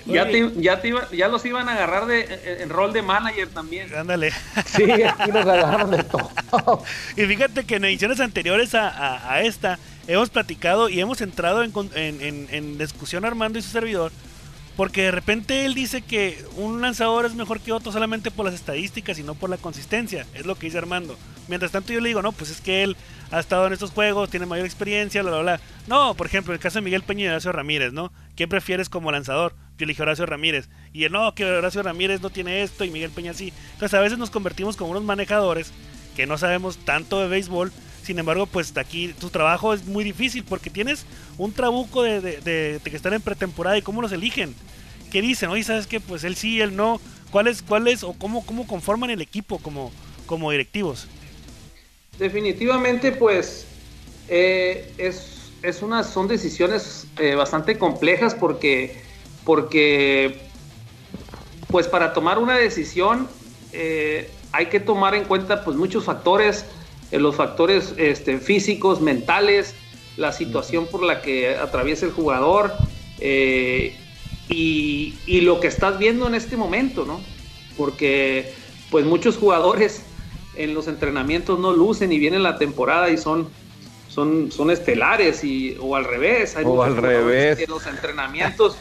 ya, 0.05 0.81
ya, 1.11 1.27
los 1.27 1.45
iban 1.45 1.69
a 1.69 1.73
agarrar 1.73 2.07
de, 2.07 2.59
en 2.59 2.69
rol 2.69 2.91
de 2.91 3.01
manager 3.01 3.47
también. 3.49 3.93
Ándale. 3.95 4.31
sí, 4.65 4.91
aquí 4.91 5.31
nos 5.31 5.45
agarraron 5.45 5.91
de 5.91 6.03
todo. 6.03 6.83
y 7.15 7.21
fíjate 7.23 7.65
que 7.65 7.75
en 7.75 7.85
ediciones 7.85 8.19
anteriores 8.19 8.73
a, 8.73 9.41
esta, 9.41 9.79
hemos 10.07 10.29
platicado 10.29 10.89
y 10.89 10.99
hemos 10.99 11.21
entrado 11.21 11.63
en, 11.63 11.71
en, 11.95 12.47
en 12.51 12.77
discusión 12.77 13.25
Armando 13.25 13.59
y 13.59 13.61
su 13.61 13.69
servidor 13.69 14.11
porque 14.77 15.01
de 15.01 15.11
repente 15.11 15.65
él 15.65 15.73
dice 15.73 16.03
que 16.03 16.45
un 16.55 16.81
lanzador 16.81 17.25
es 17.25 17.33
mejor 17.33 17.59
que 17.59 17.71
otro 17.71 17.91
solamente 17.91 18.29
por 18.29 18.45
las 18.45 18.53
estadísticas 18.53 19.17
y 19.17 19.23
no 19.23 19.33
por 19.33 19.49
la 19.49 19.57
consistencia. 19.57 20.27
Es 20.35 20.45
lo 20.45 20.53
que 20.53 20.67
dice 20.67 20.77
Armando. 20.77 21.17
Mientras 21.47 21.71
tanto 21.71 21.93
yo 21.93 21.99
le 21.99 22.09
digo, 22.09 22.21
no, 22.21 22.31
pues 22.31 22.51
es 22.51 22.61
que 22.61 22.83
él 22.83 22.95
ha 23.31 23.39
estado 23.39 23.65
en 23.65 23.73
estos 23.73 23.89
juegos, 23.89 24.29
tiene 24.29 24.45
mayor 24.45 24.67
experiencia, 24.67 25.23
bla, 25.23 25.31
bla, 25.31 25.41
bla. 25.41 25.61
No, 25.87 26.13
por 26.13 26.27
ejemplo, 26.27 26.53
en 26.53 26.57
el 26.57 26.61
caso 26.61 26.77
de 26.77 26.83
Miguel 26.83 27.01
Peña 27.01 27.25
y 27.25 27.27
Horacio 27.27 27.51
Ramírez, 27.51 27.91
¿no? 27.91 28.13
¿Quién 28.35 28.49
prefieres 28.49 28.87
como 28.87 29.11
lanzador? 29.11 29.55
Yo 29.79 29.85
elige 29.85 30.03
Horacio 30.03 30.27
Ramírez. 30.27 30.69
Y 30.93 31.05
él, 31.05 31.11
no, 31.11 31.33
que 31.33 31.43
Horacio 31.43 31.81
Ramírez 31.81 32.21
no 32.21 32.29
tiene 32.29 32.61
esto 32.61 32.85
y 32.85 32.91
Miguel 32.91 33.09
Peña 33.09 33.33
sí. 33.33 33.51
Entonces 33.73 33.97
a 33.97 34.01
veces 34.01 34.19
nos 34.19 34.29
convertimos 34.29 34.77
como 34.77 34.91
unos 34.91 35.03
manejadores 35.03 35.73
que 36.15 36.27
no 36.27 36.37
sabemos 36.37 36.77
tanto 36.77 37.19
de 37.19 37.27
béisbol. 37.27 37.71
Sin 38.07 38.17
embargo, 38.17 38.47
pues 38.47 38.75
aquí 38.77 39.13
tu 39.19 39.29
trabajo 39.29 39.73
es 39.73 39.85
muy 39.85 40.03
difícil 40.03 40.43
porque 40.43 40.69
tienes 40.69 41.05
un 41.37 41.51
trabuco 41.51 42.03
de, 42.03 42.21
de 42.21 42.81
que 42.83 42.95
están 42.95 43.13
en 43.13 43.21
pretemporada 43.21 43.77
y 43.77 43.81
cómo 43.81 44.01
los 44.01 44.11
eligen 44.11 44.55
qué 45.11 45.21
dicen, 45.21 45.49
oye, 45.49 45.63
¿sabes 45.63 45.87
qué? 45.87 45.99
Pues 45.99 46.23
él 46.23 46.35
sí, 46.35 46.61
él 46.61 46.75
no. 46.75 46.99
¿Cuál 47.31 47.47
es, 47.47 48.03
o 48.03 48.13
cómo, 48.13 48.45
cómo 48.45 48.65
conforman 48.65 49.09
el 49.09 49.21
equipo 49.21 49.59
como, 49.59 49.91
como 50.25 50.51
directivos? 50.51 51.07
Definitivamente, 52.17 53.11
pues, 53.11 53.65
eh, 54.29 54.93
es, 54.97 55.51
es 55.61 55.75
son 55.75 56.27
decisiones 56.27 57.05
eh, 57.17 57.35
bastante 57.35 57.77
complejas 57.77 58.33
porque, 58.33 59.01
porque, 59.43 60.39
pues 61.69 61.87
para 61.87 62.13
tomar 62.13 62.39
una 62.39 62.55
decisión 62.55 63.27
eh, 63.73 64.31
hay 64.53 64.67
que 64.67 64.79
tomar 64.79 65.13
en 65.13 65.25
cuenta 65.25 65.65
pues 65.65 65.75
muchos 65.75 66.05
factores, 66.05 66.65
los 67.11 67.35
factores 67.35 67.93
este, 67.97 68.39
físicos, 68.39 69.01
mentales, 69.01 69.75
la 70.17 70.31
situación 70.33 70.87
por 70.87 71.03
la 71.03 71.21
que 71.21 71.55
atraviesa 71.55 72.05
el 72.05 72.11
jugador, 72.11 72.73
y, 74.49 75.41
lo 75.41 75.59
que 75.59 75.67
estás 75.67 75.97
viendo 75.97 76.27
en 76.27 76.35
este 76.35 76.57
momento, 76.57 77.05
¿no? 77.05 77.19
Porque 77.77 78.53
pues 78.89 79.05
muchos 79.05 79.37
jugadores 79.37 80.03
en 80.55 80.73
los 80.73 80.87
entrenamientos 80.87 81.59
no 81.59 81.73
lucen 81.73 82.11
y 82.11 82.19
viene 82.19 82.39
la 82.39 82.57
temporada 82.57 83.09
y 83.09 83.17
son, 83.17 83.49
son, 84.07 84.51
son 84.51 84.71
estelares 84.71 85.43
y, 85.43 85.77
o 85.79 85.95
al 85.95 86.05
revés. 86.05 86.55
o 86.63 86.83
al 86.83 86.97
revés. 86.97 87.59
En 87.59 87.69
los 87.69 87.85
entrenamientos 87.85 88.77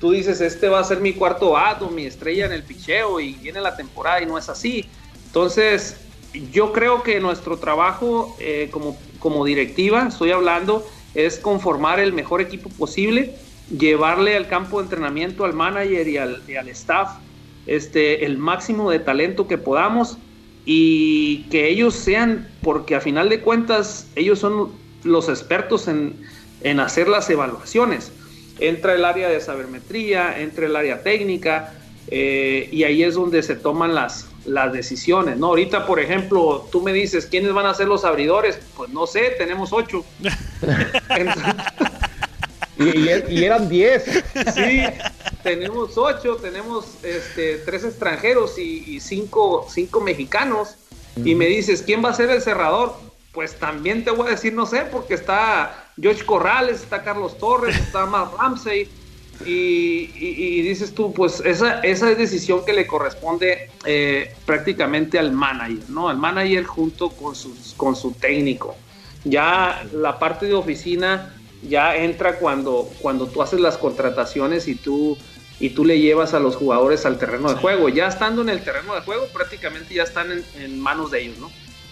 tú 0.00 0.12
dices, 0.12 0.40
este 0.40 0.68
va 0.68 0.80
a 0.80 0.84
ser 0.84 1.00
mi 1.00 1.12
cuarto 1.12 1.56
ato, 1.56 1.90
mi 1.90 2.06
estrella 2.06 2.46
en 2.46 2.52
el 2.52 2.62
picheo 2.62 3.20
y 3.20 3.32
viene 3.34 3.60
la 3.60 3.76
temporada 3.76 4.22
y 4.22 4.26
no 4.26 4.38
es 4.38 4.48
así. 4.48 4.88
Entonces, 5.26 5.96
yo 6.52 6.72
creo 6.72 7.02
que 7.02 7.20
nuestro 7.20 7.58
trabajo 7.58 8.36
eh, 8.40 8.68
como, 8.70 8.96
como 9.18 9.44
directiva, 9.44 10.06
estoy 10.08 10.30
hablando, 10.30 10.86
es 11.14 11.38
conformar 11.38 12.00
el 12.00 12.12
mejor 12.12 12.40
equipo 12.40 12.68
posible 12.70 13.34
llevarle 13.76 14.36
al 14.36 14.48
campo 14.48 14.78
de 14.78 14.84
entrenamiento 14.84 15.44
al 15.44 15.52
manager 15.52 16.08
y 16.08 16.16
al, 16.16 16.42
al 16.58 16.68
staff 16.68 17.10
este, 17.66 18.24
el 18.24 18.38
máximo 18.38 18.90
de 18.90 18.98
talento 18.98 19.46
que 19.46 19.58
podamos 19.58 20.16
y 20.64 21.44
que 21.50 21.68
ellos 21.68 21.94
sean, 21.94 22.48
porque 22.62 22.94
a 22.94 23.00
final 23.00 23.28
de 23.28 23.40
cuentas 23.40 24.06
ellos 24.16 24.38
son 24.38 24.72
los 25.04 25.28
expertos 25.28 25.88
en, 25.88 26.14
en 26.62 26.80
hacer 26.80 27.08
las 27.08 27.28
evaluaciones. 27.30 28.12
Entra 28.60 28.94
el 28.94 29.04
área 29.04 29.28
de 29.28 29.40
sabermetría, 29.40 30.40
entra 30.40 30.66
el 30.66 30.76
área 30.76 31.02
técnica 31.02 31.74
eh, 32.10 32.68
y 32.72 32.84
ahí 32.84 33.02
es 33.02 33.14
donde 33.14 33.42
se 33.42 33.54
toman 33.54 33.94
las, 33.94 34.27
las 34.44 34.72
decisiones. 34.72 35.38
¿no? 35.38 35.48
Ahorita, 35.48 35.86
por 35.86 36.00
ejemplo, 36.00 36.66
tú 36.70 36.82
me 36.82 36.92
dices, 36.92 37.26
¿quiénes 37.26 37.52
van 37.52 37.66
a 37.66 37.74
ser 37.74 37.88
los 37.88 38.04
abridores? 38.04 38.58
Pues 38.76 38.90
no 38.90 39.06
sé, 39.06 39.34
tenemos 39.38 39.72
ocho. 39.72 40.04
Y, 42.78 43.42
eran 43.42 43.68
10. 43.68 44.04
Sí, 44.54 44.82
tenemos 45.42 45.98
8, 45.98 46.36
tenemos 46.36 46.86
este, 47.02 47.56
3 47.56 47.84
extranjeros 47.84 48.56
y 48.56 49.00
5 49.00 49.66
cinco, 49.68 50.00
mexicanos. 50.00 50.76
Y 51.16 51.34
me 51.34 51.46
dices, 51.46 51.82
¿quién 51.82 52.04
va 52.04 52.10
a 52.10 52.14
ser 52.14 52.30
el 52.30 52.40
cerrador? 52.40 52.94
Pues 53.32 53.58
también 53.58 54.04
te 54.04 54.12
voy 54.12 54.28
a 54.28 54.30
decir, 54.30 54.52
no 54.52 54.66
sé, 54.66 54.82
porque 54.82 55.14
está 55.14 55.88
George 56.00 56.24
Corrales, 56.24 56.82
está 56.82 57.02
Carlos 57.02 57.36
Torres, 57.38 57.76
está 57.76 58.06
Matt 58.06 58.34
Ramsey. 58.38 58.88
Y, 59.44 60.62
dices 60.62 60.94
tú, 60.94 61.12
pues 61.12 61.40
esa, 61.44 61.80
esa 61.80 62.10
es 62.10 62.18
decisión 62.18 62.64
que 62.64 62.72
le 62.72 62.86
corresponde 62.86 63.70
eh, 63.84 64.34
prácticamente 64.44 65.18
al 65.18 65.32
manager, 65.32 65.88
¿no? 65.88 66.08
Al 66.08 66.16
manager 66.16 66.64
junto 66.64 67.10
con, 67.10 67.34
sus, 67.34 67.74
con 67.76 67.94
su 67.94 68.12
técnico. 68.12 68.76
Ya 69.24 69.84
la 69.92 70.18
parte 70.18 70.46
de 70.46 70.54
oficina 70.54 71.34
ya 71.62 71.96
entra 71.96 72.38
cuando, 72.38 72.88
cuando 73.00 73.26
tú 73.26 73.42
haces 73.42 73.60
las 73.60 73.76
contrataciones 73.76 74.68
y 74.68 74.74
tú, 74.74 75.16
y 75.60 75.70
tú 75.70 75.84
le 75.84 76.00
llevas 76.00 76.34
a 76.34 76.40
los 76.40 76.56
jugadores 76.56 77.04
al 77.06 77.18
terreno 77.18 77.48
de 77.48 77.56
juego. 77.56 77.88
Ya 77.88 78.06
estando 78.06 78.42
en 78.42 78.48
el 78.48 78.62
terreno 78.62 78.94
de 78.94 79.00
juego, 79.00 79.26
prácticamente 79.32 79.94
ya 79.94 80.04
están 80.04 80.28
en, 80.58 80.80
manos 80.80 81.10
de 81.10 81.22
ellos, 81.22 81.38
¿no? 81.38 81.50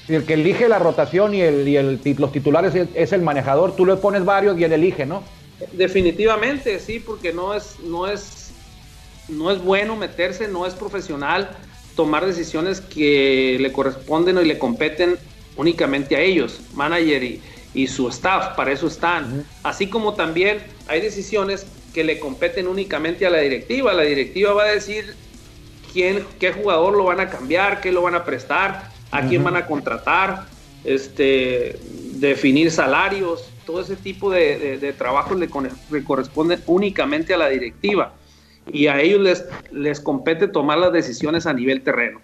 el 0.08 0.24
que 0.24 0.34
elige 0.34 0.68
la 0.68 0.78
rotación 0.78 1.34
y, 1.34 1.40
el, 1.40 1.66
y 1.66 1.76
el, 1.76 2.00
los 2.18 2.30
titulares 2.30 2.74
es, 2.94 3.12
el 3.12 3.22
manejador, 3.22 3.74
tú 3.74 3.84
le 3.84 3.96
pones 3.96 4.24
varios 4.24 4.56
y 4.56 4.62
él 4.62 4.72
elige, 4.72 5.04
¿no? 5.04 5.24
Definitivamente, 5.72 6.78
sí, 6.78 7.00
porque 7.00 7.32
no 7.32 7.54
es, 7.54 7.78
no 7.80 8.06
es, 8.06 8.50
no 9.28 9.50
es 9.50 9.62
bueno 9.62 9.96
meterse, 9.96 10.48
no 10.48 10.66
es 10.66 10.74
profesional 10.74 11.50
tomar 11.94 12.26
decisiones 12.26 12.80
que 12.80 13.56
le 13.58 13.72
corresponden 13.72 14.38
y 14.38 14.44
le 14.44 14.58
competen 14.58 15.16
únicamente 15.56 16.14
a 16.14 16.20
ellos, 16.20 16.60
manager 16.74 17.24
y, 17.24 17.40
y 17.72 17.86
su 17.86 18.08
staff, 18.08 18.54
para 18.56 18.72
eso 18.72 18.86
están. 18.86 19.46
Así 19.62 19.86
como 19.86 20.14
también 20.14 20.58
hay 20.88 21.00
decisiones 21.00 21.66
que 21.94 22.04
le 22.04 22.18
competen 22.20 22.66
únicamente 22.66 23.26
a 23.26 23.30
la 23.30 23.38
directiva. 23.38 23.94
La 23.94 24.02
directiva 24.02 24.52
va 24.52 24.64
a 24.64 24.72
decir 24.72 25.14
quién, 25.92 26.26
qué 26.38 26.52
jugador 26.52 26.94
lo 26.94 27.04
van 27.04 27.20
a 27.20 27.30
cambiar, 27.30 27.80
qué 27.80 27.90
lo 27.90 28.02
van 28.02 28.14
a 28.14 28.24
prestar, 28.24 28.90
a 29.10 29.26
quién 29.26 29.42
van 29.42 29.56
a 29.56 29.66
contratar, 29.66 30.46
este, 30.84 31.78
definir 32.14 32.70
salarios, 32.70 33.48
todo 33.66 33.80
ese 33.80 33.96
tipo 33.96 34.30
de, 34.30 34.78
de, 34.78 34.92
trabajos 34.92 35.38
le, 35.38 35.48
le, 35.90 36.04
corresponden 36.04 36.60
únicamente 36.66 37.34
a 37.34 37.38
la 37.38 37.48
directiva 37.48 38.14
y 38.72 38.86
a 38.86 39.00
ellos 39.00 39.20
les, 39.20 39.44
les 39.72 40.00
compete 40.00 40.48
tomar 40.48 40.78
las 40.78 40.92
decisiones 40.92 41.46
a 41.46 41.52
nivel 41.52 41.82
terreno. 41.82 42.20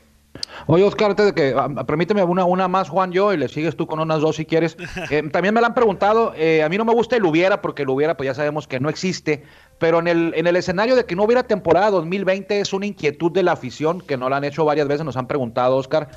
Oye, 0.67 0.85
Oscar, 0.85 1.11
antes 1.11 1.27
de 1.27 1.35
que, 1.35 1.55
ah, 1.57 1.69
permíteme 1.85 2.23
una, 2.25 2.45
una 2.45 2.69
más, 2.69 2.89
Juan, 2.89 3.13
yo, 3.13 3.33
y 3.33 3.37
le 3.37 3.49
sigues 3.49 3.77
tú 3.77 3.87
con 3.87 4.01
unas 4.01 4.21
dos 4.21 4.37
si 4.37 4.45
quieres. 4.45 4.77
Eh, 5.11 5.23
también 5.31 5.53
me 5.53 5.61
la 5.61 5.67
han 5.67 5.75
preguntado, 5.75 6.33
eh, 6.37 6.63
a 6.63 6.69
mí 6.69 6.79
no 6.79 6.85
me 6.85 6.95
gusta 6.95 7.17
el 7.17 7.25
hubiera, 7.25 7.61
porque 7.61 7.83
el 7.83 7.91
hubiera, 7.91 8.17
pues 8.17 8.29
ya 8.29 8.35
sabemos 8.35 8.67
que 8.67 8.81
no 8.81 8.89
existe, 8.89 9.43
pero 9.79 9.99
en 9.99 10.07
el, 10.07 10.33
en 10.37 10.47
el 10.47 10.57
escenario 10.57 10.97
de 10.97 11.05
que 11.05 11.17
no 11.17 11.25
hubiera 11.25 11.43
temporada 11.43 11.91
2020 11.91 12.61
es 12.61 12.73
una 12.73 12.87
inquietud 12.87 13.31
de 13.33 13.43
la 13.43 13.53
afición, 13.53 14.01
que 14.01 14.17
no 14.17 14.31
la 14.31 14.37
han 14.37 14.45
hecho 14.45 14.65
varias 14.65 14.89
veces, 14.89 15.05
nos 15.05 15.17
han 15.17 15.27
preguntado, 15.27 15.77
Oscar. 15.77 16.09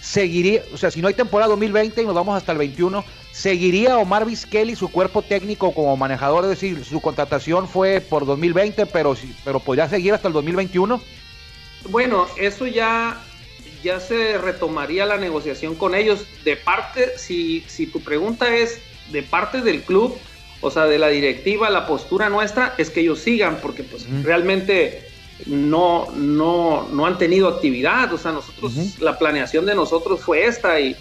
Seguiría, 0.00 0.62
o 0.72 0.76
sea, 0.76 0.90
si 0.90 1.02
no 1.02 1.08
hay 1.08 1.14
temporada 1.14 1.50
2020 1.50 2.02
y 2.02 2.06
nos 2.06 2.14
vamos 2.14 2.36
hasta 2.36 2.52
el 2.52 2.58
21, 2.58 3.04
¿seguiría 3.32 3.98
Omar 3.98 4.24
Vizquel 4.24 4.70
y 4.70 4.76
su 4.76 4.88
cuerpo 4.88 5.22
técnico 5.22 5.72
como 5.72 5.96
manejador? 5.96 6.44
Es 6.44 6.50
decir, 6.50 6.84
su 6.84 7.00
contratación 7.00 7.68
fue 7.68 8.00
por 8.00 8.24
2020, 8.24 8.86
pero, 8.86 9.14
pero 9.44 9.60
podría 9.60 9.88
seguir 9.88 10.14
hasta 10.14 10.28
el 10.28 10.34
2021. 10.34 11.00
Bueno, 11.90 12.26
eso 12.38 12.66
ya 12.66 13.20
ya 13.82 14.00
se 14.00 14.38
retomaría 14.38 15.06
la 15.06 15.16
negociación 15.16 15.74
con 15.74 15.94
ellos. 15.94 16.26
De 16.44 16.56
parte, 16.56 17.18
si, 17.18 17.64
si 17.66 17.86
tu 17.86 18.00
pregunta 18.00 18.54
es 18.54 18.80
de 19.10 19.22
parte 19.22 19.60
del 19.62 19.82
club, 19.82 20.18
o 20.60 20.70
sea, 20.70 20.84
de 20.84 20.98
la 20.98 21.08
directiva, 21.08 21.70
la 21.70 21.86
postura 21.86 22.28
nuestra 22.28 22.74
es 22.78 22.90
que 22.90 23.00
ellos 23.00 23.20
sigan, 23.20 23.58
porque 23.62 23.82
pues 23.82 24.06
realmente 24.22 25.09
no, 25.46 26.08
no, 26.14 26.88
no 26.90 27.06
han 27.06 27.18
tenido 27.18 27.48
actividad, 27.48 28.12
o 28.12 28.18
sea, 28.18 28.32
nosotros, 28.32 29.00
la 29.00 29.18
planeación 29.18 29.66
de 29.66 29.74
nosotros 29.74 30.20
fue 30.20 30.46
esta, 30.46 30.80
y, 30.80 30.96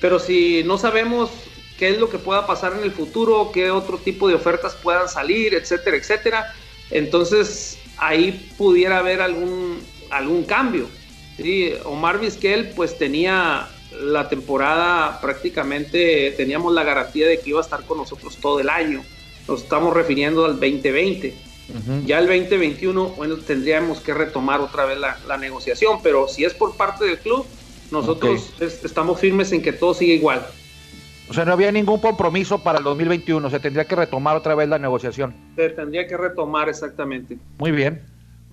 pero 0.00 0.18
si 0.18 0.62
no 0.64 0.78
sabemos 0.78 1.30
qué 1.78 1.90
es 1.90 1.98
lo 1.98 2.10
que 2.10 2.18
pueda 2.18 2.46
pasar 2.46 2.74
en 2.74 2.82
el 2.82 2.92
futuro, 2.92 3.50
qué 3.52 3.70
otro 3.70 3.98
tipo 3.98 4.28
de 4.28 4.34
ofertas 4.34 4.74
puedan 4.76 5.08
salir, 5.08 5.54
etcétera, 5.54 5.96
etcétera, 5.96 6.54
entonces 6.90 7.78
ahí 7.96 8.50
pudiera 8.58 8.98
haber 8.98 9.20
algún, 9.20 9.80
algún 10.10 10.44
cambio. 10.44 10.88
Sí, 11.36 11.72
Omar 11.84 12.20
Vizquel 12.20 12.70
pues 12.76 12.98
tenía 12.98 13.68
la 13.98 14.28
temporada 14.28 15.20
prácticamente, 15.20 16.32
teníamos 16.36 16.74
la 16.74 16.84
garantía 16.84 17.26
de 17.26 17.40
que 17.40 17.50
iba 17.50 17.60
a 17.60 17.62
estar 17.62 17.84
con 17.84 17.98
nosotros 17.98 18.36
todo 18.36 18.60
el 18.60 18.68
año. 18.68 19.02
Nos 19.48 19.62
estamos 19.62 19.94
refiriendo 19.94 20.44
al 20.44 20.60
2020. 20.60 21.49
Ya 22.06 22.18
el 22.18 22.26
2021, 22.26 23.08
bueno, 23.10 23.36
tendríamos 23.36 24.00
que 24.00 24.14
retomar 24.14 24.60
otra 24.60 24.84
vez 24.84 24.98
la, 24.98 25.36
negociación, 25.36 26.00
pero 26.02 26.28
si 26.28 26.44
es 26.44 26.54
por 26.54 26.76
parte 26.76 27.04
del 27.04 27.18
club, 27.18 27.46
nosotros 27.90 28.52
estamos 28.60 29.18
firmes 29.20 29.52
en 29.52 29.62
que 29.62 29.72
todo 29.72 29.94
siga 29.94 30.14
igual. 30.14 30.46
O 31.28 31.32
sea, 31.32 31.44
no 31.44 31.52
había 31.52 31.70
ningún 31.70 32.00
compromiso 32.00 32.58
para 32.62 32.78
el 32.78 32.84
2021, 32.84 33.50
se 33.50 33.60
tendría 33.60 33.84
que 33.84 33.94
retomar 33.94 34.36
otra 34.36 34.56
vez 34.56 34.68
la 34.68 34.78
negociación. 34.78 35.34
Se 35.54 35.68
tendría 35.70 36.06
que 36.08 36.16
retomar 36.16 36.68
exactamente. 36.68 37.38
Muy 37.58 37.70
bien. 37.70 38.02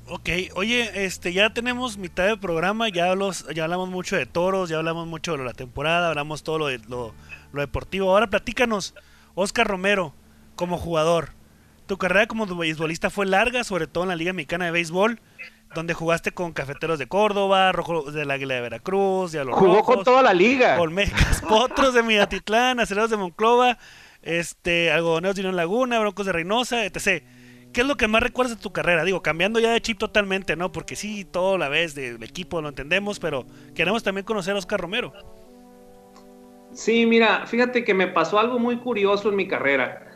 Ok, 0.10 0.30
oye, 0.54 1.06
este, 1.06 1.34
ya 1.34 1.50
tenemos 1.50 1.98
mitad 1.98 2.28
del 2.28 2.40
programa, 2.40 2.88
ya, 2.88 3.14
los, 3.16 3.46
ya 3.54 3.66
hablamos 3.66 3.90
mucho 3.90 4.16
de 4.16 4.26
toros, 4.26 4.70
ya 4.70 4.78
hablamos 4.78 5.06
mucho 5.06 5.36
de 5.36 5.44
la 5.44 5.54
temporada, 5.54 6.10
hablamos 6.10 6.44
todo 6.44 6.60
lo, 6.60 6.68
de, 6.68 6.80
lo, 6.88 7.14
deportivo. 7.52 8.12
Ahora 8.12 8.30
platícanos, 8.30 8.96
Oscar 9.36 9.68
Romero, 9.68 10.14
como 10.56 10.78
jugador. 10.78 11.32
Tu 11.88 11.98
carrera 11.98 12.28
como 12.28 12.46
beisbolista 12.46 13.10
fue 13.10 13.26
larga, 13.26 13.64
sobre 13.64 13.88
todo 13.88 14.04
en 14.04 14.10
la 14.10 14.16
Liga 14.18 14.34
Mexicana 14.34 14.66
de 14.66 14.72
Béisbol, 14.72 15.22
donde 15.74 15.94
jugaste 15.94 16.32
con 16.34 16.52
Cafeteros 16.52 17.00
de 17.00 17.08
Córdoba, 17.08 17.72
Rojo 17.72 18.12
del 18.12 18.30
Águila 18.30 18.56
de 18.56 18.62
Veracruz, 18.62 19.36
Jugó 19.52 19.84
con 19.84 20.04
toda 20.04 20.22
la 20.22 20.34
liga. 20.34 20.80
Olmecas, 20.80 21.42
Potros 21.48 21.94
de 21.94 22.04
Minatitlán, 22.04 22.82
Acereros 22.82 23.10
de 23.10 23.16
Monclova, 23.16 23.78
este, 24.22 24.92
Algodoneros 24.92 25.38
de 25.38 25.44
Unión 25.44 25.56
Laguna, 25.56 26.00
Broncos 26.00 26.26
de 26.26 26.34
Reynosa, 26.34 26.84
etc. 26.86 27.24
¿Qué 27.72 27.82
es 27.82 27.88
lo 27.88 27.96
que 27.96 28.10
más 28.10 28.22
recuerdas 28.22 28.58
de 28.58 28.62
tu 28.62 28.74
carrera? 28.74 29.06
Digo, 29.06 29.22
cambiando 29.22 29.60
ya 29.62 29.72
de 29.72 29.82
chip 29.82 29.98
totalmente, 29.98 30.58
¿no? 30.58 30.74
Porque 30.74 30.98
sí, 30.98 31.24
todo 31.24 31.58
la 31.58 31.70
vez 31.70 31.96
del 31.96 32.22
equipo 32.22 32.62
lo 32.62 32.68
entendemos, 32.68 33.20
pero 33.20 33.46
queremos 33.76 34.04
también 34.04 34.26
conocer 34.26 34.56
a 34.56 34.60
Oscar 34.60 34.82
Romero. 34.82 35.14
Sí, 36.74 37.06
mira, 37.06 37.46
fíjate 37.48 37.86
que 37.86 37.94
me 37.94 38.08
pasó 38.08 38.40
algo 38.40 38.60
muy 38.60 38.78
curioso 38.78 39.30
en 39.30 39.36
mi 39.38 39.48
carrera. 39.48 40.07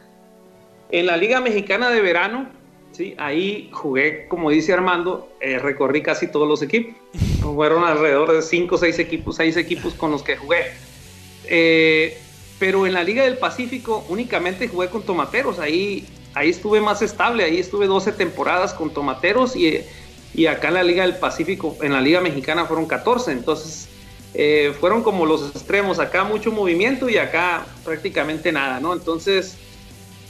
En 0.92 1.06
la 1.06 1.18
Liga 1.18 1.40
Mexicana 1.42 1.90
de 1.90 2.02
Verano, 2.02 2.50
sí, 2.92 3.16
ahí 3.18 3.70
jugué, 3.72 4.28
como 4.28 4.50
dice 4.50 4.74
Armando, 4.74 5.30
eh, 5.40 5.58
recorrí 5.58 6.04
casi 6.04 6.28
todos 6.28 6.48
los 6.48 6.62
equipos. 6.62 6.96
Fueron 7.42 7.84
alrededor 7.84 8.32
de 8.34 8.42
5 8.42 8.76
o 8.76 8.78
6 8.78 9.00
equipos, 9.00 9.36
6 9.38 9.58
equipos 9.58 9.94
con 9.94 10.12
los 10.12 10.24
que 10.24 10.38
jugué. 10.38 10.72
Eh, 11.46 12.18
pero 12.60 12.86
en 12.86 12.94
la 12.94 13.04
Liga 13.04 13.24
del 13.24 13.38
Pacífico 13.38 14.06
únicamente 14.10 14.68
jugué 14.68 14.90
con 14.90 15.02
tomateros. 15.04 15.60
Ahí 15.60 16.06
ahí 16.34 16.50
estuve 16.50 16.82
más 16.82 17.02
estable, 17.02 17.44
ahí 17.44 17.60
estuve 17.60 17.88
12 17.88 18.14
temporadas 18.14 18.74
con 18.74 18.92
Tomateros 18.92 19.56
y, 19.56 19.82
y 20.34 20.46
acá 20.46 20.70
en 20.70 20.76
la 20.76 20.84
Liga 20.84 21.04
del 21.04 21.16
Pacífico, 21.16 21.78
en 21.82 21.94
la 21.94 22.02
Liga 22.02 22.22
Mexicana 22.22 22.66
fueron 22.66 22.86
14, 22.86 23.32
entonces 23.32 23.90
eh, 24.34 24.74
fueron 24.80 25.04
como 25.04 25.26
los 25.26 25.50
extremos, 25.50 26.00
acá 26.00 26.24
mucho 26.24 26.52
movimiento 26.52 27.10
y 27.10 27.18
acá 27.18 27.66
prácticamente 27.84 28.52
nada, 28.52 28.80
¿no? 28.80 28.94
Entonces, 28.94 29.58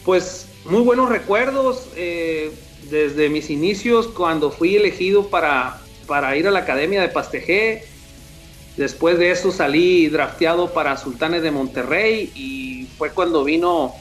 pues 0.03 0.47
muy 0.65 0.81
buenos 0.81 1.09
recuerdos 1.09 1.87
eh, 1.95 2.51
desde 2.89 3.29
mis 3.29 3.49
inicios 3.49 4.07
cuando 4.07 4.51
fui 4.51 4.75
elegido 4.75 5.27
para, 5.27 5.81
para 6.07 6.35
ir 6.37 6.47
a 6.47 6.51
la 6.51 6.59
Academia 6.59 7.01
de 7.01 7.09
Pastejé. 7.09 7.85
Después 8.77 9.17
de 9.17 9.31
eso 9.31 9.51
salí 9.51 10.07
drafteado 10.07 10.73
para 10.73 10.97
Sultanes 10.97 11.43
de 11.43 11.51
Monterrey 11.51 12.31
y 12.35 12.87
fue 12.97 13.11
cuando 13.11 13.43
vino 13.43 13.93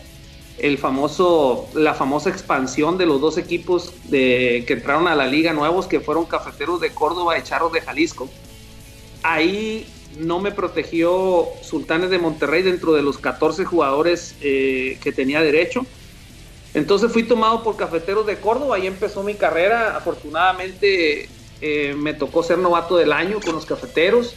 el 0.59 0.79
famoso, 0.79 1.69
la 1.75 1.95
famosa 1.95 2.31
expansión 2.31 2.99
de 2.99 3.07
los 3.07 3.21
dos 3.21 3.39
equipos 3.39 3.93
que 4.11 4.65
entraron 4.69 5.09
a 5.09 5.15
la 5.15 5.27
liga 5.27 5.53
nuevos, 5.53 5.87
que 5.87 6.01
fueron 6.01 6.27
Cafeteros 6.27 6.81
de 6.81 6.91
Córdoba 6.91 7.39
y 7.39 7.43
Charros 7.43 7.73
de 7.73 7.81
Jalisco. 7.81 8.29
Ahí 9.23 9.87
no 10.19 10.41
me 10.41 10.53
protegió 10.53 11.49
Sultanes 11.63 12.11
de 12.11 12.19
Monterrey 12.19 12.63
dentro 12.63 12.93
de 12.93 13.03
los 13.03 13.19
14 13.19 13.65
jugadores 13.65 14.37
eh, 14.41 14.99
que 15.03 15.13
tenía 15.13 15.41
derecho. 15.41 15.87
Entonces 16.75 17.13
fui 17.13 17.25
tomado 17.25 17.63
por 17.63 17.77
Cafeteros 17.77 18.27
de 18.27 18.39
Córdoba 18.39 18.79
y 18.79 18.87
empezó 18.87 19.23
mi 19.23 19.35
carrera. 19.35 19.97
Afortunadamente 19.97 21.29
eh, 21.61 21.95
me 21.97 22.15
tocó 22.15 22.43
ser 22.43 22.59
novato 22.59 22.97
del 22.97 23.13
año 23.13 23.41
con 23.41 23.55
los 23.55 23.67
Cafeteros 23.67 24.35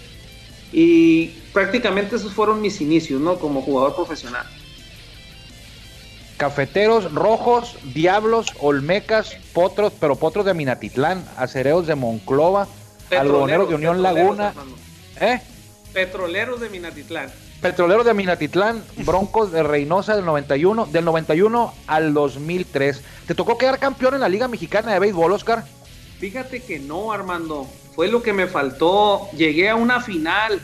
y 0.71 1.27
prácticamente 1.53 2.15
esos 2.15 2.33
fueron 2.33 2.61
mis 2.61 2.81
inicios, 2.81 3.21
¿no? 3.21 3.37
Como 3.37 3.61
jugador 3.61 3.95
profesional. 3.95 4.45
Cafeteros 6.37 7.13
Rojos, 7.13 7.77
Diablos, 7.93 8.47
Olmecas, 8.59 9.37
Potros, 9.53 9.93
pero 9.99 10.15
Potros 10.15 10.45
de 10.45 10.55
Minatitlán, 10.55 11.23
Acereos 11.37 11.85
de 11.85 11.95
Monclova, 11.95 12.67
Algodoneros 13.11 13.69
de 13.69 13.75
Unión 13.75 14.01
Laguna. 14.01 14.53
¿Eh? 15.21 15.39
Petroleros 15.93 16.59
de 16.59 16.69
Minatitlán. 16.69 17.31
Petroleros 17.63 18.05
de 18.05 18.13
Minatitlán, 18.13 18.83
Broncos 18.97 19.51
de 19.53 19.63
Reynosa 19.63 20.15
del 20.15 20.25
91, 20.25 20.87
del 20.87 21.05
91 21.05 21.73
al 21.87 22.13
2003. 22.13 23.01
¿Te 23.25 23.33
tocó 23.33 23.57
quedar 23.57 23.79
campeón 23.79 24.15
en 24.15 24.19
la 24.19 24.27
Liga 24.27 24.49
Mexicana 24.49 24.93
de 24.93 24.99
Béisbol, 24.99 25.31
Oscar? 25.31 25.63
Fíjate 26.19 26.61
que 26.61 26.79
no, 26.79 27.13
Armando. 27.13 27.65
Fue 27.95 28.09
lo 28.09 28.21
que 28.21 28.33
me 28.33 28.47
faltó. 28.47 29.29
Llegué 29.31 29.69
a 29.69 29.75
una 29.75 30.01
final 30.01 30.61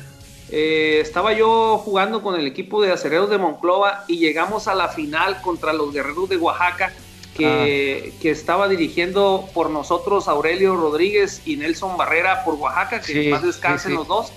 eh, 0.51 0.99
estaba 0.99 1.33
yo 1.33 1.77
jugando 1.77 2.23
con 2.23 2.38
el 2.38 2.47
equipo 2.47 2.81
de 2.81 2.91
acereros 2.91 3.29
de 3.29 3.38
Monclova 3.38 4.03
y 4.07 4.17
llegamos 4.17 4.67
a 4.67 4.73
la 4.73 4.88
final 4.89 5.41
contra 5.41 5.73
los 5.73 5.93
guerreros 5.93 6.27
de 6.27 6.38
Oaxaca, 6.38 6.91
que, 7.38 8.13
ah. 8.19 8.27
estaba 8.27 8.67
dirigiendo 8.67 9.47
por 9.53 9.69
nosotros 9.69 10.27
Aurelio 10.27 10.75
Rodríguez 10.75 11.43
y 11.45 11.55
Nelson 11.55 11.97
Barrera 11.97 12.43
por 12.43 12.55
Oaxaca, 12.55 12.99
que 12.99 13.29
más 13.29 13.43
descansen 13.43 13.93
los 13.93 14.07
dos. 14.07 14.33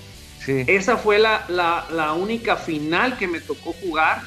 Esa 0.46 0.96
fue 0.96 1.18
la, 1.18 1.44
la, 1.48 2.12
única 2.14 2.56
final 2.56 3.16
que 3.16 3.28
me 3.28 3.40
tocó 3.40 3.72
jugar 3.72 4.22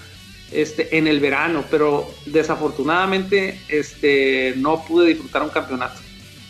este, 0.51 0.97
en 0.97 1.07
el 1.07 1.19
verano, 1.19 1.63
pero 1.69 2.09
desafortunadamente 2.25 3.59
este, 3.67 4.53
no 4.57 4.83
pude 4.85 5.07
disfrutar 5.07 5.43
un 5.43 5.49
campeonato. 5.49 5.99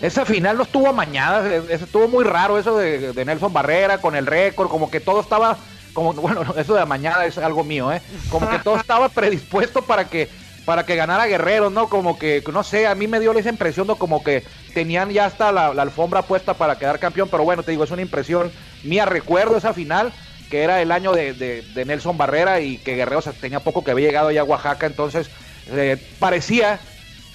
Esa 0.02 0.26
final 0.26 0.58
no 0.58 0.64
estuvo 0.64 0.88
amañada, 0.88 1.56
estuvo 1.70 2.08
muy 2.08 2.24
raro 2.24 2.60
eso 2.60 2.78
de, 2.78 3.14
Nelson 3.26 3.54
Barrera 3.54 4.00
con 4.00 4.16
el 4.16 4.26
récord, 4.26 4.68
como 4.68 4.92
que 4.92 5.00
todo 5.00 5.22
estaba, 5.22 5.58
como 5.94 6.14
bueno, 6.22 6.44
eso 6.58 6.76
de 6.76 6.82
amañada 6.82 7.26
es 7.26 7.38
algo 7.38 7.64
mío, 7.64 7.92
¿eh? 7.92 8.02
Como 8.30 8.50
que 8.50 8.60
todo 8.60 8.76
estaba 8.76 9.10
predispuesto 9.10 9.82
para 9.82 10.10
que 10.10 10.30
para 10.66 10.86
que 10.86 10.96
ganara 10.96 11.28
Guerrero, 11.28 11.70
¿no? 11.70 11.88
Como 11.88 12.18
que, 12.18 12.44
no 12.52 12.64
sé, 12.64 12.88
a 12.88 12.96
mí 12.96 13.08
me 13.08 13.20
dio 13.20 13.32
esa 13.34 13.50
impresión 13.50 13.88
de 13.88 13.96
como 13.96 14.24
que 14.24 14.44
tenían 14.74 15.12
ya 15.12 15.26
hasta 15.26 15.52
la, 15.52 15.68
alfombra 15.68 16.24
puesta 16.24 16.56
para 16.56 16.78
quedar 16.78 17.00
campeón, 17.00 17.30
pero 17.30 17.44
bueno, 17.44 17.64
te 17.64 17.72
digo, 17.72 17.84
es 17.84 17.92
una 17.92 18.02
impresión 18.02 18.52
mía, 18.84 19.06
recuerdo 19.06 19.58
esa 19.58 19.74
final, 19.74 20.12
que 20.50 20.64
era 20.64 20.82
el 20.82 20.92
año 20.92 21.14
de, 21.14 21.64
Nelson 21.86 22.18
Barrera 22.18 22.60
y 22.60 22.78
que 22.80 22.96
Guerrero 22.96 23.22
tenía 23.40 23.60
poco 23.60 23.84
que 23.84 23.92
había 23.92 24.08
llegado 24.08 24.32
ya 24.32 24.42
a 24.42 24.46
Oaxaca, 24.46 24.88
entonces 24.88 25.30
eh, 25.72 25.98
parecía 26.20 26.80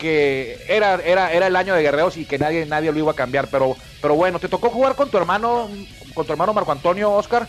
que 0.00 0.58
era, 0.66 0.94
era, 0.94 1.30
era 1.30 1.46
el 1.46 1.56
año 1.56 1.74
de 1.74 1.82
Guerreros 1.82 2.16
y 2.16 2.24
que 2.24 2.38
nadie, 2.38 2.64
nadie 2.64 2.90
lo 2.90 2.98
iba 2.98 3.12
a 3.12 3.14
cambiar. 3.14 3.48
Pero, 3.48 3.76
pero 4.00 4.14
bueno, 4.14 4.40
¿te 4.40 4.48
tocó 4.48 4.70
jugar 4.70 4.96
con 4.96 5.10
tu 5.10 5.18
hermano, 5.18 5.68
con 6.14 6.26
tu 6.26 6.32
hermano 6.32 6.54
Marco 6.54 6.72
Antonio, 6.72 7.12
Oscar? 7.12 7.46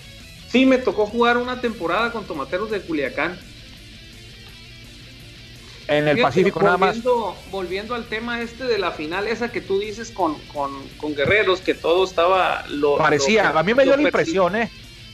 Sí, 0.49 0.65
me 0.65 0.77
tocó 0.77 1.05
jugar 1.05 1.37
una 1.37 1.61
temporada 1.61 2.11
con 2.11 2.25
Tomateros 2.25 2.69
de 2.69 2.81
Culiacán. 2.81 3.39
En 5.91 6.07
el 6.07 6.21
Pacífico 6.21 6.61
nada 6.61 6.77
más. 6.77 6.97
Volviendo 7.51 7.95
al 7.95 8.05
tema 8.05 8.41
este 8.41 8.63
de 8.63 8.77
la 8.77 8.91
final, 8.91 9.27
esa 9.27 9.51
que 9.51 9.61
tú 9.61 9.79
dices 9.79 10.11
con, 10.11 10.35
con, 10.53 11.15
Guerreros, 11.15 11.61
que 11.61 11.73
todo 11.73 12.05
estaba... 12.05 12.65
Lo, 12.69 12.97
Parecía, 12.97 13.49
a 13.49 13.63
mí 13.63 13.73
me 13.73 13.83
dio 13.83 13.95
la 13.95 14.03
impresión, 14.03 14.55
¿eh? 14.55 14.69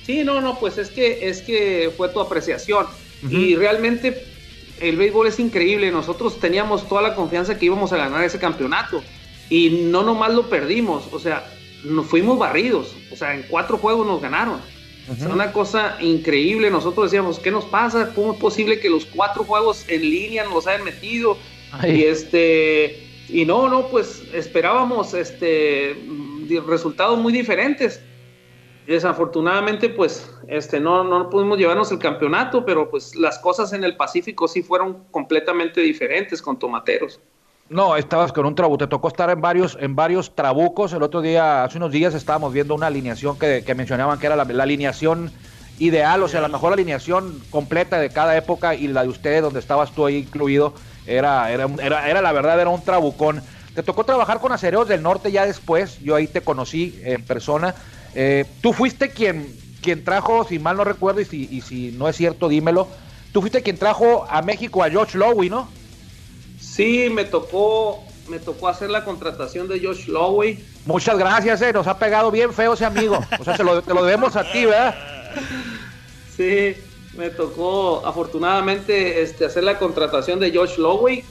Sí, 0.06 0.24
no, 0.24 0.40
no, 0.40 0.60
pues 0.60 0.78
es 0.78 0.90
que, 0.90 1.28
es 1.28 1.42
que 1.42 1.92
fue 1.98 2.10
tu 2.10 2.22
apreciación. 2.22 2.86
Y 3.30 3.56
realmente 3.56 4.24
el 4.80 4.96
béisbol 4.96 5.28
es 5.28 5.40
increíble. 5.40 5.92
Nosotros 5.92 6.40
teníamos 6.40 6.88
toda 6.88 7.02
la 7.02 7.16
confianza 7.16 7.58
que 7.58 7.66
íbamos 7.66 7.92
a 7.92 7.98
ganar 7.98 8.24
ese 8.24 8.40
campeonato. 8.40 9.04
Y 9.50 9.88
no 9.92 10.04
nomás 10.04 10.34
lo 10.34 10.50
perdimos, 10.50 11.06
o 11.12 11.20
sea, 11.20 11.46
nos 11.84 12.06
fuimos 12.06 12.38
barridos. 12.38 12.96
O 13.12 13.16
sea, 13.16 13.34
en 13.34 13.44
cuatro 13.44 13.78
juegos 13.78 14.06
nos 14.06 14.22
ganaron. 14.22 14.62
Es 15.10 15.22
una 15.22 15.54
cosa 15.54 15.98
increíble. 16.02 16.70
Nosotros 16.70 17.06
decíamos, 17.06 17.40
¿qué 17.40 17.50
nos 17.50 17.66
pasa? 17.66 18.14
¿Cómo 18.14 18.34
es 18.34 18.40
posible 18.40 18.80
que 18.80 18.90
los 18.90 19.06
cuatro 19.06 19.44
juegos 19.44 19.86
en 19.88 20.02
línea 20.02 20.44
nos 20.44 20.68
hayan 20.68 20.84
metido? 20.84 21.38
Y 21.84 22.04
este 22.04 23.08
y 23.30 23.46
no, 23.46 23.68
no, 23.70 23.88
pues 23.88 24.24
esperábamos 24.34 25.14
este 25.14 25.96
resultados 26.66 27.20
muy 27.20 27.34
diferentes. 27.34 28.02
Desafortunadamente, 28.86 29.90
pues, 29.90 30.34
este, 30.48 30.80
no, 30.80 31.04
no 31.04 31.30
pudimos 31.30 31.58
llevarnos 31.58 31.92
el 31.92 32.00
campeonato, 32.00 32.64
pero 32.66 32.90
pues 32.90 33.18
las 33.18 33.38
cosas 33.38 33.74
en 33.74 33.84
el 33.84 33.98
Pacífico 33.98 34.48
sí 34.48 34.64
fueron 34.64 35.04
completamente 35.12 35.82
diferentes 35.82 36.42
con 36.42 36.58
Tomateros. 36.58 37.20
No, 37.70 37.98
estabas 37.98 38.32
con 38.32 38.46
un 38.46 38.56
trabuco, 38.56 38.78
te 38.78 38.88
tocó 38.88 39.10
estar 39.10 39.30
en 39.30 39.42
varios, 39.42 39.78
en 39.82 39.94
varios 39.94 40.34
trabucos. 40.34 40.94
El 40.94 41.04
otro 41.04 41.22
día, 41.22 41.66
hace 41.66 41.78
unos 41.78 41.92
días, 41.92 42.14
estábamos 42.14 42.54
viendo 42.54 42.74
una 42.74 42.88
alineación 42.88 43.38
que, 43.38 43.62
mencionaban 43.76 44.20
que 44.20 44.28
era 44.28 44.38
la, 44.38 44.44
alineación 44.44 45.32
ideal, 45.78 46.24
o 46.24 46.30
sea, 46.30 46.40
la 46.40 46.48
mejor 46.48 46.72
alineación 46.72 47.42
completa 47.50 48.00
de 48.00 48.10
cada 48.10 48.38
época 48.38 48.74
y 48.74 48.88
la 48.88 49.04
de 49.04 49.10
ustedes, 49.10 49.42
donde 49.42 49.60
estabas 49.60 49.92
tú 49.92 50.06
ahí 50.06 50.18
incluido, 50.20 50.74
era, 51.06 51.52
era, 51.52 51.68
era, 51.82 52.10
era 52.10 52.22
la 52.22 52.32
verdad, 52.32 52.60
era 52.60 52.70
un 52.70 52.82
trabucón. 52.82 53.42
Te 53.76 53.84
tocó 53.84 54.06
trabajar 54.06 54.40
con 54.40 54.54
Acereos 54.54 54.88
del 54.88 55.04
Norte 55.04 55.32
ya 55.34 55.46
después, 55.46 56.00
yo 56.00 56.16
ahí 56.16 56.28
te 56.28 56.42
conocí 56.42 56.98
en 57.04 57.22
persona. 57.26 57.76
Eh, 58.16 58.46
tú 58.62 58.72
fuiste 58.72 59.10
quien, 59.10 59.54
quien 59.82 60.06
trajo, 60.06 60.46
si 60.46 60.58
mal 60.58 60.78
no 60.78 60.86
recuerdo, 60.86 61.20
y 61.20 61.26
si, 61.26 61.50
y 61.52 61.60
si 61.60 61.92
no 61.92 62.08
es 62.08 62.16
cierto, 62.16 62.48
dímelo, 62.48 62.88
tú 63.34 63.42
fuiste 63.42 63.62
quien 63.62 63.78
trajo 63.78 64.26
a 64.30 64.42
México 64.42 64.84
a 64.84 64.90
George 64.90 65.18
Lowy, 65.18 65.50
¿no? 65.50 65.68
Sí, 66.78 67.10
me 67.12 67.26
tocó, 67.26 68.04
me 68.30 68.38
tocó 68.38 68.68
hacer 68.68 68.92
la 68.92 69.04
contratación 69.04 69.68
de 69.68 69.80
Josh 69.80 70.06
Lowey. 70.06 70.64
Muchas 70.86 71.18
gracias, 71.18 71.60
eh, 71.64 71.74
nos 71.74 71.88
ha 71.88 71.98
pegado 71.98 72.30
bien 72.30 72.54
feo 72.54 72.74
ese 72.74 72.86
amigo. 72.86 73.18
O 73.40 73.44
sea, 73.44 73.58
te 73.58 73.64
lo, 73.64 73.82
debemos 73.82 74.36
a 74.36 74.44
ti, 74.52 74.66
¿verdad? 74.66 74.94
Sí, 76.36 76.76
me 77.18 77.32
tocó 77.32 78.06
afortunadamente 78.06 79.24
este, 79.24 79.46
hacer 79.46 79.64
la 79.64 79.80
contratación 79.80 80.40
de 80.40 80.56
Josh 80.56 80.78
Lowey. 80.78 81.24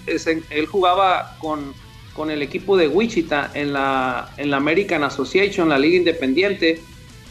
él 0.50 0.66
jugaba 0.66 1.36
con, 1.38 1.74
con, 2.12 2.32
el 2.32 2.42
equipo 2.42 2.76
de 2.76 2.88
Wichita 2.88 3.52
en 3.54 3.72
la, 3.72 4.28
en 4.38 4.50
la 4.50 4.56
American 4.56 5.04
Association, 5.04 5.68
la 5.68 5.78
liga 5.78 5.96
independiente, 5.96 6.80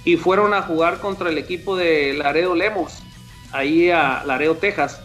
y 0.05 0.15
fueron 0.15 0.53
a 0.53 0.61
jugar 0.61 1.01
contra 1.01 1.29
el 1.29 1.37
equipo 1.37 1.75
de 1.75 2.13
Laredo 2.13 2.55
Lemos, 2.55 2.93
ahí 3.51 3.89
a 3.89 4.23
Laredo, 4.25 4.55
Texas. 4.55 5.01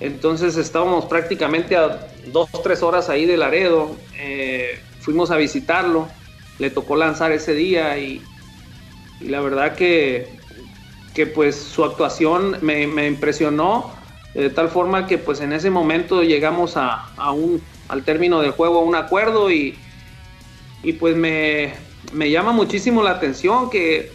Entonces 0.00 0.56
estábamos 0.56 1.06
prácticamente 1.06 1.76
a 1.76 2.08
dos, 2.26 2.50
tres 2.62 2.82
horas 2.82 3.08
ahí 3.08 3.24
de 3.26 3.36
Laredo. 3.36 3.96
Eh, 4.18 4.80
fuimos 5.00 5.30
a 5.30 5.36
visitarlo. 5.36 6.08
Le 6.58 6.70
tocó 6.70 6.96
lanzar 6.96 7.32
ese 7.32 7.54
día 7.54 7.98
y, 7.98 8.22
la 9.20 9.40
verdad 9.40 9.74
que, 9.74 10.28
que, 11.14 11.26
pues 11.26 11.56
su 11.56 11.84
actuación 11.84 12.58
me, 12.60 13.06
impresionó 13.06 13.94
de 14.34 14.50
tal 14.50 14.68
forma 14.68 15.06
que 15.06 15.16
pues 15.16 15.40
en 15.40 15.54
ese 15.54 15.70
momento 15.70 16.22
llegamos 16.22 16.76
a, 16.76 17.06
un, 17.32 17.62
al 17.88 18.04
término 18.04 18.42
del 18.42 18.50
juego 18.50 18.80
a 18.80 18.82
un 18.82 18.94
acuerdo 18.94 19.50
y, 19.50 19.78
y 20.82 20.92
pues 20.94 21.16
me, 21.16 21.72
me 22.12 22.30
llama 22.30 22.52
muchísimo 22.52 23.02
la 23.02 23.12
atención 23.12 23.70
que, 23.70 24.12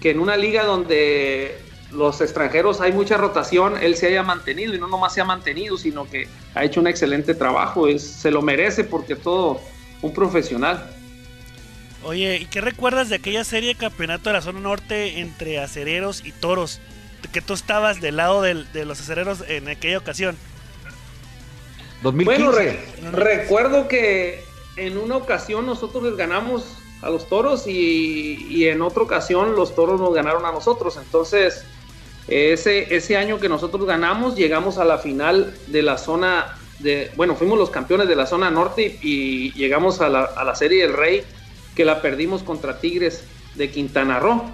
que 0.00 0.10
en 0.10 0.18
una 0.18 0.36
liga 0.36 0.64
donde 0.64 1.56
los 1.94 2.20
extranjeros 2.20 2.80
hay 2.80 2.92
mucha 2.92 3.16
rotación, 3.16 3.76
él 3.80 3.96
se 3.96 4.08
haya 4.08 4.22
mantenido 4.22 4.74
y 4.74 4.78
no 4.78 4.88
nomás 4.88 5.14
se 5.14 5.20
ha 5.20 5.24
mantenido, 5.24 5.78
sino 5.78 6.08
que 6.08 6.28
ha 6.54 6.64
hecho 6.64 6.80
un 6.80 6.86
excelente 6.86 7.34
trabajo, 7.34 7.88
es, 7.88 8.02
se 8.02 8.30
lo 8.30 8.42
merece 8.42 8.84
porque 8.84 9.16
todo 9.16 9.60
un 10.02 10.12
profesional. 10.12 10.90
Oye, 12.02 12.36
¿y 12.36 12.46
qué 12.46 12.60
recuerdas 12.60 13.08
de 13.08 13.16
aquella 13.16 13.44
serie 13.44 13.70
de 13.70 13.74
campeonato 13.76 14.28
de 14.28 14.34
la 14.34 14.42
zona 14.42 14.60
norte 14.60 15.20
entre 15.20 15.58
acereros 15.58 16.22
y 16.24 16.32
toros? 16.32 16.80
Que 17.32 17.40
tú 17.40 17.54
estabas 17.54 18.02
del 18.02 18.16
lado 18.16 18.42
de 18.42 18.84
los 18.84 19.00
acereros 19.00 19.42
en 19.48 19.68
aquella 19.68 19.96
ocasión. 19.96 20.36
2015. 22.02 22.78
Bueno, 23.00 23.16
recuerdo 23.16 23.88
que 23.88 24.44
en 24.76 24.98
una 24.98 25.16
ocasión 25.16 25.64
nosotros 25.64 26.02
les 26.02 26.16
ganamos 26.16 26.76
a 27.00 27.08
los 27.08 27.28
toros 27.28 27.66
y, 27.66 28.46
y, 28.50 28.68
en 28.68 28.82
otra 28.82 29.02
ocasión 29.02 29.56
los 29.56 29.74
toros 29.74 30.00
nos 30.00 30.14
ganaron 30.14 30.44
a 30.44 30.52
nosotros. 30.52 30.98
Entonces, 30.98 31.64
ese, 32.28 32.94
ese 32.94 33.16
año 33.16 33.38
que 33.38 33.48
nosotros 33.48 33.84
ganamos, 33.86 34.36
llegamos 34.36 34.78
a 34.78 34.84
la 34.84 34.98
final 34.98 35.54
de 35.66 35.82
la 35.82 35.98
zona 35.98 36.58
de, 36.78 37.10
bueno, 37.16 37.34
fuimos 37.34 37.58
los 37.58 37.70
campeones 37.70 38.08
de 38.08 38.16
la 38.16 38.26
zona 38.26 38.50
norte 38.50 38.98
y, 39.02 39.52
llegamos 39.52 40.00
a 40.00 40.08
la, 40.08 40.24
a 40.24 40.44
la, 40.44 40.54
Serie 40.54 40.82
del 40.82 40.92
Rey, 40.92 41.22
que 41.74 41.84
la 41.84 42.02
perdimos 42.02 42.42
contra 42.42 42.80
Tigres 42.80 43.24
de 43.54 43.70
Quintana 43.70 44.18
Roo. 44.18 44.44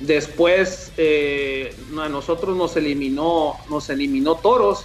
Después 0.00 0.92
eh, 0.96 1.74
a 1.98 2.08
nosotros 2.08 2.56
nos 2.56 2.76
eliminó, 2.76 3.54
nos 3.70 3.88
eliminó 3.88 4.34
Toros 4.36 4.84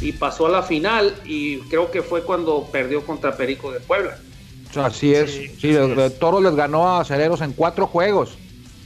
y 0.00 0.12
pasó 0.12 0.46
a 0.46 0.50
la 0.50 0.62
final 0.62 1.14
y 1.24 1.58
creo 1.68 1.90
que 1.90 2.02
fue 2.02 2.22
cuando 2.22 2.66
perdió 2.72 3.04
contra 3.04 3.36
Perico 3.36 3.70
de 3.70 3.80
Puebla. 3.80 4.18
Así 4.74 5.14
es, 5.14 5.30
sí, 5.60 5.76
Toros 6.18 6.42
les 6.42 6.54
ganó 6.54 6.88
a 6.88 7.00
Aceleros 7.00 7.40
en 7.40 7.52
cuatro 7.52 7.86
juegos 7.86 8.36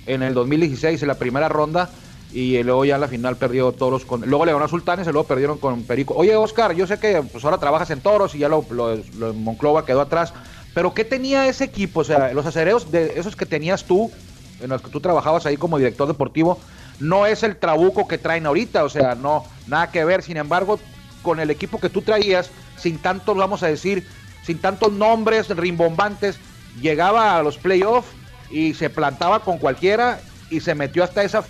en 0.06 0.22
el 0.22 0.34
2016 0.34 1.00
en 1.00 1.08
la 1.08 1.18
primera 1.18 1.48
ronda 1.48 1.90
y 2.32 2.62
luego 2.62 2.84
ya 2.84 2.94
en 2.94 3.00
la 3.00 3.08
final 3.08 3.36
perdió 3.36 3.72
Toros 3.72 4.04
con. 4.04 4.22
Luego 4.22 4.44
le 4.46 4.52
ganó 4.52 4.64
a 4.64 4.68
Sultanes 4.68 5.06
y 5.06 5.10
luego 5.10 5.26
perdieron 5.26 5.58
con 5.58 5.82
Perico. 5.82 6.14
Oye, 6.14 6.36
Oscar, 6.36 6.74
yo 6.74 6.86
sé 6.86 6.98
que 6.98 7.22
pues 7.22 7.44
ahora 7.44 7.58
trabajas 7.58 7.90
en 7.90 8.00
Toros 8.00 8.34
y 8.34 8.38
ya 8.38 8.48
lo, 8.48 8.64
lo, 8.70 9.34
Monclova 9.34 9.84
quedó 9.84 10.00
atrás. 10.00 10.32
Pero 10.72 10.94
¿qué 10.94 11.04
tenía 11.04 11.48
ese 11.48 11.64
equipo? 11.64 12.00
O 12.00 12.04
sea, 12.04 12.32
los 12.32 12.46
acereos 12.46 12.92
de 12.92 13.18
esos 13.18 13.34
que 13.34 13.46
tenías 13.46 13.84
tú, 13.84 14.12
en 14.60 14.70
los 14.70 14.80
que 14.80 14.90
tú 14.90 15.00
trabajabas 15.00 15.44
ahí 15.46 15.56
como 15.56 15.78
director 15.78 16.06
deportivo, 16.06 16.60
no 17.00 17.26
es 17.26 17.42
el 17.42 17.56
trabuco 17.56 18.06
que 18.06 18.18
traen 18.18 18.46
ahorita. 18.46 18.84
O 18.84 18.88
sea, 18.88 19.16
no, 19.16 19.44
nada 19.66 19.90
que 19.90 20.04
ver. 20.04 20.22
Sin 20.22 20.36
embargo, 20.36 20.78
con 21.22 21.40
el 21.40 21.50
equipo 21.50 21.80
que 21.80 21.88
tú 21.88 22.02
traías, 22.02 22.50
sin 22.76 22.98
tantos, 22.98 23.36
vamos 23.36 23.64
a 23.64 23.66
decir, 23.66 24.06
sin 24.44 24.58
tantos 24.58 24.92
nombres 24.92 25.48
rimbombantes, 25.48 26.38
llegaba 26.80 27.36
a 27.36 27.42
los 27.42 27.58
playoffs 27.58 28.08
y 28.52 28.74
se 28.74 28.88
plantaba 28.88 29.40
con 29.40 29.58
cualquiera 29.58 30.20
y 30.50 30.60
se 30.60 30.76
metió 30.76 31.02
hasta 31.02 31.24
esa 31.24 31.44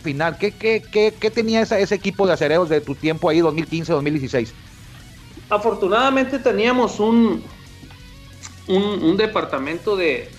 final. 0.00 0.38
¿Qué, 0.38 0.52
qué, 0.52 0.82
qué, 0.90 1.14
qué 1.18 1.30
tenía 1.30 1.62
ese 1.62 1.94
equipo 1.94 2.26
de 2.26 2.32
acereros 2.32 2.68
de 2.68 2.80
tu 2.80 2.94
tiempo 2.94 3.28
ahí, 3.28 3.40
2015-2016? 3.40 4.48
Afortunadamente 5.48 6.38
teníamos 6.38 7.00
un, 7.00 7.42
un, 8.68 9.16
departamento 9.16 9.96
de, 9.96 10.30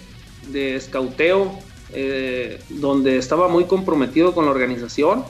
de 0.47 0.75
escauteo 0.75 1.59
eh, 1.93 2.61
donde 2.69 3.17
estaba 3.17 3.49
muy 3.49 3.65
comprometido 3.65 4.33
con 4.33 4.45
la 4.45 4.51
organización. 4.51 5.25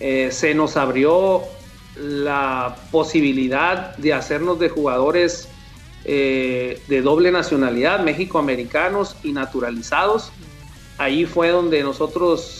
Eh, 0.00 0.30
se 0.32 0.54
nos 0.54 0.76
abrió 0.76 1.42
la 1.96 2.76
posibilidad 2.90 3.96
de 3.96 4.14
hacernos 4.14 4.58
de 4.58 4.68
jugadores 4.68 5.48
eh, 6.04 6.80
de 6.88 7.02
doble 7.02 7.30
nacionalidad, 7.30 8.00
México-americanos 8.00 9.16
y 9.22 9.32
naturalizados. 9.32 10.32
Ahí 10.96 11.26
fue 11.26 11.50
donde 11.50 11.82
nosotros 11.82 12.57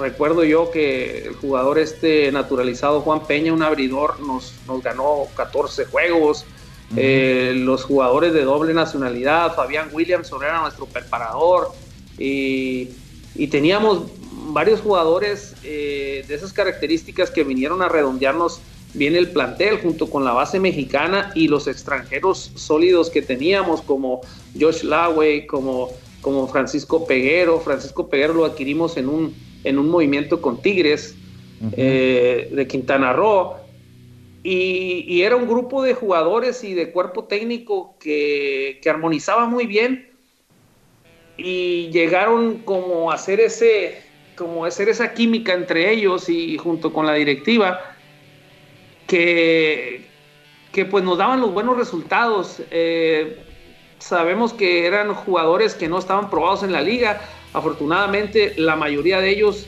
recuerdo 0.00 0.44
yo 0.44 0.70
que 0.70 1.26
el 1.26 1.34
jugador 1.34 1.78
este 1.78 2.32
naturalizado 2.32 3.00
Juan 3.02 3.26
Peña, 3.26 3.52
un 3.52 3.62
abridor, 3.62 4.18
nos, 4.20 4.54
nos 4.66 4.82
ganó 4.82 5.26
14 5.36 5.84
juegos. 5.84 6.44
Eh, 6.96 7.52
los 7.54 7.84
jugadores 7.84 8.32
de 8.32 8.42
doble 8.42 8.74
nacionalidad, 8.74 9.54
Fabián 9.54 9.90
Williamson 9.92 10.42
era 10.42 10.60
nuestro 10.60 10.86
preparador. 10.86 11.70
Y, 12.18 12.88
teníamos 13.50 14.02
varios 14.52 14.80
jugadores 14.80 15.54
eh, 15.62 16.24
de 16.26 16.34
esas 16.34 16.52
características 16.52 17.30
que 17.30 17.44
vinieron 17.44 17.80
a 17.80 17.88
redondearnos 17.88 18.60
bien 18.92 19.14
el 19.14 19.30
plantel 19.30 19.80
junto 19.80 20.10
con 20.10 20.24
la 20.24 20.32
base 20.32 20.58
mexicana 20.58 21.30
y 21.34 21.48
los 21.48 21.68
extranjeros 21.68 22.50
sólidos 22.56 23.08
que 23.08 23.22
teníamos 23.22 23.82
como 23.82 24.20
Josh 24.58 24.82
Lawey, 24.82 25.46
como, 25.46 25.90
como 26.20 26.48
Francisco 26.48 27.06
Peguero. 27.06 27.60
Francisco 27.60 28.08
Peguero 28.08 28.34
lo 28.34 28.44
adquirimos 28.44 28.96
en 28.96 29.08
un 29.08 29.49
en 29.64 29.78
un 29.78 29.88
movimiento 29.88 30.40
con 30.40 30.62
Tigres 30.62 31.16
eh, 31.76 32.48
de 32.52 32.66
Quintana 32.66 33.12
Roo. 33.12 33.56
Y, 34.42 35.20
era 35.22 35.36
un 35.36 35.46
grupo 35.46 35.82
de 35.82 35.92
jugadores 35.92 36.64
y 36.64 36.72
de 36.72 36.92
cuerpo 36.92 37.24
técnico 37.24 37.96
que, 38.00 38.80
armonizaba 38.88 39.46
muy 39.46 39.66
bien 39.66 40.08
y 41.36 41.90
llegaron 41.90 42.58
como 42.58 43.10
a 43.10 43.14
hacer 43.14 43.40
ese 43.40 44.02
como 44.36 44.64
hacer 44.64 44.88
esa 44.88 45.12
química 45.12 45.52
entre 45.52 45.92
ellos 45.92 46.30
y 46.30 46.56
junto 46.56 46.94
con 46.94 47.04
la 47.04 47.12
directiva 47.12 47.78
que, 49.06 50.06
que 50.72 50.84
pues 50.84 51.02
nos 51.02 51.18
daban 51.18 51.40
los 51.40 51.52
buenos 51.52 51.76
resultados. 51.76 52.62
Eh, 52.70 53.36
sabemos 53.98 54.52
que 54.52 54.86
eran 54.86 55.14
jugadores 55.14 55.74
que 55.74 55.88
no 55.88 55.98
estaban 55.98 56.30
probados 56.30 56.62
en 56.62 56.72
la 56.72 56.80
liga. 56.80 57.20
Afortunadamente, 57.52 58.54
la 58.56 58.76
mayoría 58.76 59.20
de 59.20 59.30
ellos, 59.30 59.66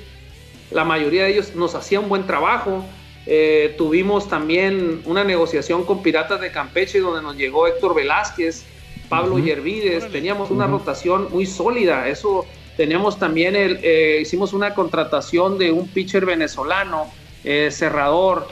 la 0.71 0.85
mayoría 0.85 1.25
de 1.25 1.33
ellos 1.33 1.55
nos 1.55 1.75
hacían 1.75 2.05
un 2.05 2.09
buen 2.09 2.27
trabajo. 2.27 2.85
Eh, 3.27 3.75
tuvimos 3.79 4.29
también 4.29 5.03
una 5.05 5.25
negociación 5.25 5.85
con 5.85 6.03
Piratas 6.03 6.41
de 6.41 6.51
Campeche 6.51 7.01
donde 7.01 7.23
nos 7.23 7.37
llegó 7.37 7.67
Héctor 7.67 7.95
Velázquez, 7.95 8.65
Pablo 9.09 9.39
Yervides, 9.39 10.11
teníamos 10.11 10.51
una 10.51 10.67
rotación 10.67 11.29
muy 11.31 11.47
sólida, 11.47 12.09
eso 12.09 12.47
teníamos 12.77 13.19
también, 13.19 13.55
el, 13.55 13.79
eh, 13.83 14.19
hicimos 14.23 14.53
una 14.55 14.75
contratación 14.75 15.59
de 15.59 15.71
un 15.71 15.87
pitcher 15.87 16.25
venezolano, 16.25 17.13
eh, 17.45 17.69
cerrador, 17.71 18.49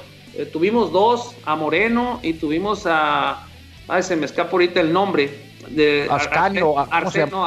tuvimos 0.52 0.92
dos, 0.92 1.34
a 1.44 1.56
Moreno 1.56 2.20
y 2.22 2.34
tuvimos 2.34 2.82
a, 2.86 3.48
ay 3.88 4.02
se 4.02 4.14
me 4.16 4.26
escapa 4.26 4.52
ahorita 4.52 4.80
el 4.80 4.92
nombre, 4.92 5.49
de 5.70 6.08
Ascanio, 6.10 6.78
Arsenio, 6.78 7.46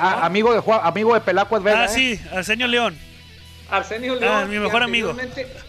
amigo 0.00 0.52
de 0.52 0.62
amigo 0.82 1.14
de 1.14 1.20
Pelaco 1.20 1.60
Ah, 1.66 1.88
sí, 1.88 2.18
Arsenio 2.32 2.66
León. 2.66 2.96
Arsenio 3.70 4.14
ah, 4.14 4.20
León. 4.20 4.50
mi 4.50 4.58
mejor 4.58 4.82
amigo. 4.82 5.14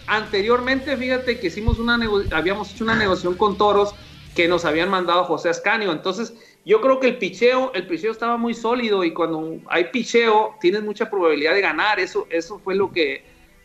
Anteriormente, 0.08 0.96
fíjate 0.98 1.40
que 1.40 1.48
hicimos 1.48 1.80
una 1.80 2.00
habíamos 2.32 2.74
hecho 2.74 2.84
una 2.84 2.96
negociación 2.96 3.36
con 3.36 3.58
Toros 3.58 3.94
que 4.36 4.48
nos 4.48 4.66
habían 4.66 4.90
mandado 4.90 5.22
a 5.22 5.24
José 5.26 5.50
Ascanio. 5.50 5.92
Entonces, 5.92 6.34
yo 6.66 6.82
creo 6.82 7.00
que 7.00 7.08
el 7.08 7.18
picheo, 7.18 7.72
el 7.74 7.88
picheo 7.88 8.12
estaba 8.12 8.38
muy 8.38 8.54
sólido 8.54 9.04
y 9.04 9.14
cuando 9.14 9.60
hay 9.68 9.86
picheo, 9.86 10.56
tienes 10.62 10.84
mucha 10.84 11.10
probabilidad 11.10 11.54
de 11.54 11.62
ganar. 11.62 12.00
Eso, 12.00 12.28
eso 12.30 12.60
fue 12.60 12.76
lo 12.76 12.92
que, 12.92 13.24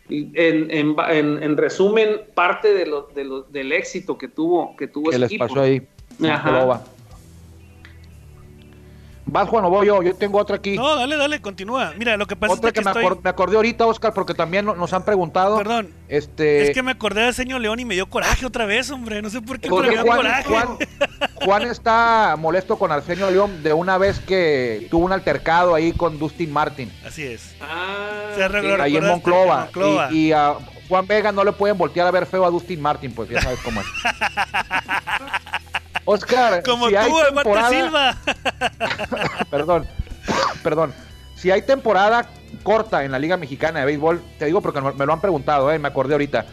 en, 0.09 0.71
en, 0.71 1.57
resumen, 1.57 2.23
parte 2.35 2.75
de 2.75 2.87
lo, 2.87 3.09
del 3.51 3.73
éxito 3.73 4.19
que 4.19 4.29
tuvo, 4.29 4.77
que 4.77 4.89
tuvo 4.89 5.11
¿Qué 5.11 5.19
les 5.19 5.35
pasó 5.35 5.61
ahí? 5.61 5.87
Ajá. 6.23 6.83
Vas, 9.27 9.49
Juan, 9.49 9.65
o 9.65 9.71
voy 9.71 9.87
yo. 9.87 10.03
Yo 10.03 10.15
tengo 10.15 10.39
otra 10.39 10.57
aquí. 10.57 10.77
No, 10.77 10.97
dale, 10.97 11.17
dale, 11.17 11.41
continúa. 11.41 11.95
Mira, 11.97 12.17
lo 12.17 12.27
que 12.27 12.37
pasa 12.37 12.55
es 12.55 12.73
que, 12.73 12.83
me, 12.83 13.31
acordé 13.31 13.57
ahorita, 13.57 13.87
Oscar, 13.87 14.13
porque 14.13 14.35
también 14.35 14.67
nos 14.67 14.93
han 14.93 15.05
preguntado. 15.05 15.57
Perdón. 15.57 15.91
Este... 16.09 16.65
Es 16.65 16.71
que 16.75 16.83
me 16.83 16.91
acordé 16.91 17.23
del 17.23 17.35
señor 17.35 17.61
León 17.61 17.81
y 17.81 17.85
me 17.85 17.95
dio 17.95 18.07
coraje 18.07 18.45
otra 18.45 18.67
vez, 18.67 18.91
hombre. 18.91 19.23
No 19.23 19.31
sé 19.31 19.41
por 19.41 19.59
qué, 19.59 19.71
me 19.71 19.89
dio 19.89 20.03
Juan, 20.03 20.17
coraje. 20.19 20.89
Juan, 21.45 21.63
está 21.63 22.37
molesto 22.39 22.79
con 22.79 22.93
Arsenio 22.93 23.31
León 23.31 23.63
de 23.63 23.73
una 23.73 23.99
vez 23.99 24.21
que 24.21 24.87
tuvo 24.91 25.07
un 25.07 25.13
altercado 25.13 25.75
ahí 25.75 25.93
con 25.93 26.19
Dustin 26.19 26.53
Martin. 26.53 26.93
Así 27.07 27.23
es. 27.23 27.55
Ah, 27.61 28.31
Se 28.35 28.45
ahí 28.45 28.97
en 28.97 29.07
Monclova. 29.07 29.69
Y, 30.11 30.33
a 30.33 30.57
Juan 30.89 31.07
Vega 31.07 31.33
no 31.33 31.45
le 31.45 31.53
pueden 31.53 31.79
voltear 31.79 32.07
a 32.07 32.11
ver 32.11 32.27
feo 32.27 32.45
a 32.45 32.51
Dustin 32.51 32.81
Martin, 32.81 33.13
pues 33.15 33.31
ya 33.31 33.41
sabes 33.41 33.59
cómo 33.61 33.81
es. 33.81 33.87
Oscar, 36.05 36.63
como 36.63 36.89
tú, 36.89 36.95
temporada... 37.35 37.71
Silva. 37.71 38.17
perdón, 39.51 39.87
perdón. 40.63 40.95
Si 41.37 41.51
hay 41.51 41.63
temporada 41.63 42.29
corta 42.63 43.05
en 43.05 43.13
la 43.13 43.19
Liga 43.19 43.37
Mexicana 43.37 43.81
de 43.81 43.87
Béisbol, 43.87 44.23
te 44.39 44.47
digo 44.47 44.61
porque 44.61 44.81
me 44.81 45.07
lo 45.07 45.13
han 45.13 45.21
preguntado, 45.21 45.71
eh, 45.73 45.79
me 45.79 45.89
acordé 45.89 46.15
ahorita. 46.15 46.47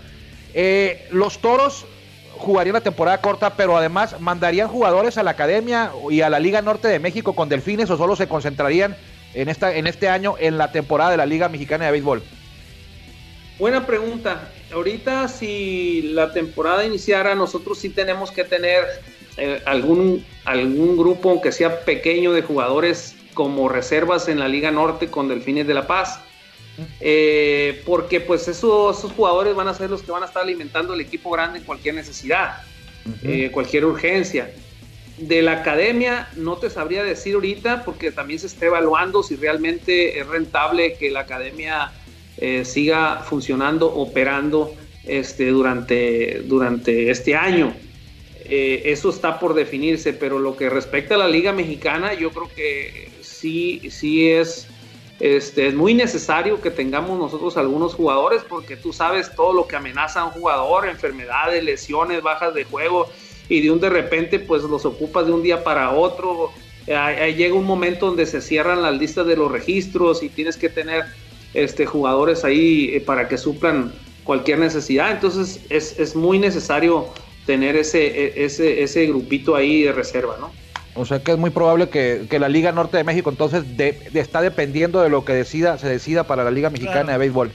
Eh, 0.53 1.07
los 1.11 1.39
toros 1.39 1.85
jugarían 2.37 2.73
la 2.73 2.81
temporada 2.81 3.21
corta, 3.21 3.55
pero 3.55 3.77
además 3.77 4.19
mandarían 4.19 4.67
jugadores 4.67 5.17
a 5.17 5.23
la 5.23 5.31
academia 5.31 5.91
y 6.09 6.21
a 6.21 6.29
la 6.29 6.39
Liga 6.39 6.61
Norte 6.61 6.87
de 6.87 6.99
México 6.99 7.33
con 7.33 7.49
delfines 7.49 7.89
o 7.89 7.97
solo 7.97 8.15
se 8.15 8.27
concentrarían 8.27 8.97
en, 9.33 9.47
esta, 9.47 9.73
en 9.73 9.87
este 9.87 10.09
año 10.09 10.35
en 10.39 10.57
la 10.57 10.71
temporada 10.71 11.11
de 11.11 11.17
la 11.17 11.25
Liga 11.25 11.49
Mexicana 11.49 11.85
de 11.85 11.91
Béisbol. 11.91 12.23
Buena 13.59 13.85
pregunta. 13.85 14.49
Ahorita 14.73 15.27
si 15.27 16.01
la 16.13 16.33
temporada 16.33 16.83
iniciara, 16.83 17.35
nosotros 17.35 17.77
sí 17.77 17.89
tenemos 17.89 18.31
que 18.31 18.43
tener 18.43 18.83
eh, 19.37 19.61
algún, 19.65 20.25
algún 20.45 20.97
grupo, 20.97 21.29
aunque 21.29 21.51
sea 21.51 21.81
pequeño, 21.85 22.33
de 22.33 22.41
jugadores 22.41 23.15
como 23.33 23.69
reservas 23.69 24.27
en 24.27 24.39
la 24.39 24.47
Liga 24.47 24.71
Norte 24.71 25.07
con 25.07 25.27
Delfines 25.27 25.67
de 25.67 25.73
la 25.73 25.87
Paz. 25.87 26.19
Eh, 26.99 27.81
porque 27.85 28.21
pues 28.21 28.47
esos, 28.47 28.97
esos, 28.97 29.11
jugadores 29.11 29.53
van 29.55 29.67
a 29.67 29.73
ser 29.73 29.89
los 29.89 30.01
que 30.01 30.11
van 30.11 30.23
a 30.23 30.25
estar 30.25 30.41
alimentando 30.41 30.93
el 30.93 31.01
equipo 31.01 31.29
grande 31.29 31.59
en 31.59 31.65
cualquier 31.65 31.95
necesidad, 31.95 32.63
eh, 33.23 33.49
cualquier 33.51 33.85
urgencia. 33.85 34.51
De 35.17 35.41
la 35.41 35.51
academia 35.51 36.29
no 36.35 36.57
te 36.57 36.69
sabría 36.69 37.03
decir 37.03 37.35
ahorita 37.35 37.83
porque 37.85 38.11
también 38.11 38.39
se 38.39 38.47
está 38.47 38.65
evaluando 38.65 39.21
si 39.21 39.35
realmente 39.35 40.19
es 40.19 40.25
rentable 40.27 40.93
que 40.93 41.11
la 41.11 41.21
academia 41.21 41.91
siga 42.63 43.17
funcionando, 43.17 43.93
operando 43.93 44.73
este, 45.03 45.49
durante, 45.49 46.41
durante 46.45 47.11
este 47.11 47.35
año. 47.35 47.73
Eh, 48.53 48.91
eso 48.91 49.09
está 49.09 49.39
por 49.39 49.53
definirse, 49.53 50.11
pero 50.11 50.37
lo 50.37 50.57
que 50.57 50.69
respecta 50.69 51.15
a 51.15 51.17
la 51.17 51.29
Liga 51.29 51.53
Mexicana, 51.53 52.13
yo 52.15 52.31
creo 52.31 52.49
que 52.53 53.09
sí, 53.21 53.81
sí 53.89 54.29
es, 54.29 54.67
este, 55.21 55.67
es 55.67 55.73
muy 55.73 55.93
necesario 55.93 56.59
que 56.59 56.69
tengamos 56.69 57.17
nosotros 57.17 57.55
algunos 57.55 57.93
jugadores, 57.93 58.43
porque 58.43 58.75
tú 58.75 58.91
sabes 58.91 59.33
todo 59.37 59.53
lo 59.53 59.69
que 59.69 59.77
amenaza 59.77 60.19
a 60.19 60.25
un 60.25 60.31
jugador, 60.31 60.85
enfermedades, 60.85 61.63
lesiones, 61.63 62.21
bajas 62.21 62.53
de 62.53 62.65
juego, 62.65 63.07
y 63.47 63.61
de 63.61 63.71
un 63.71 63.79
de 63.79 63.89
repente 63.89 64.37
pues 64.37 64.63
los 64.63 64.83
ocupas 64.83 65.27
de 65.27 65.31
un 65.31 65.43
día 65.43 65.63
para 65.63 65.91
otro. 65.91 66.51
Llega 66.87 67.53
un 67.53 67.65
momento 67.65 68.07
donde 68.07 68.25
se 68.25 68.41
cierran 68.41 68.81
las 68.81 68.97
listas 68.97 69.27
de 69.27 69.37
los 69.37 69.49
registros 69.49 70.23
y 70.23 70.27
tienes 70.29 70.57
que 70.57 70.67
tener 70.67 71.05
este, 71.53 71.85
jugadores 71.85 72.43
ahí 72.43 72.91
eh, 72.93 72.99
para 72.99 73.29
que 73.29 73.37
suplan 73.37 73.93
cualquier 74.25 74.59
necesidad. 74.59 75.11
Entonces 75.11 75.61
es, 75.69 75.97
es 75.97 76.17
muy 76.17 76.37
necesario 76.37 77.07
tener 77.51 77.75
ese, 77.75 78.07
e, 78.07 78.45
ese, 78.45 78.81
ese 78.81 79.05
grupito 79.07 79.57
ahí 79.57 79.83
de 79.83 79.91
reserva, 79.91 80.37
¿no? 80.39 80.53
O 80.95 81.05
sea 81.05 81.21
que 81.21 81.33
es 81.33 81.37
muy 81.37 81.49
probable 81.49 81.89
que, 81.89 82.39
la 82.39 82.47
Liga 82.47 82.71
Norte 82.71 82.95
de 82.95 83.03
México 83.03 83.29
entonces 83.29 83.75
de, 83.75 83.97
está 84.13 84.41
dependiendo 84.41 85.01
de 85.01 85.09
lo 85.09 85.25
que 85.25 85.33
decida, 85.33 85.77
se 85.77 85.89
decida 85.89 86.23
para 86.23 86.45
la 86.45 86.51
Liga 86.51 86.69
Mexicana 86.69 87.11
de 87.11 87.17
Béisbol. 87.17 87.51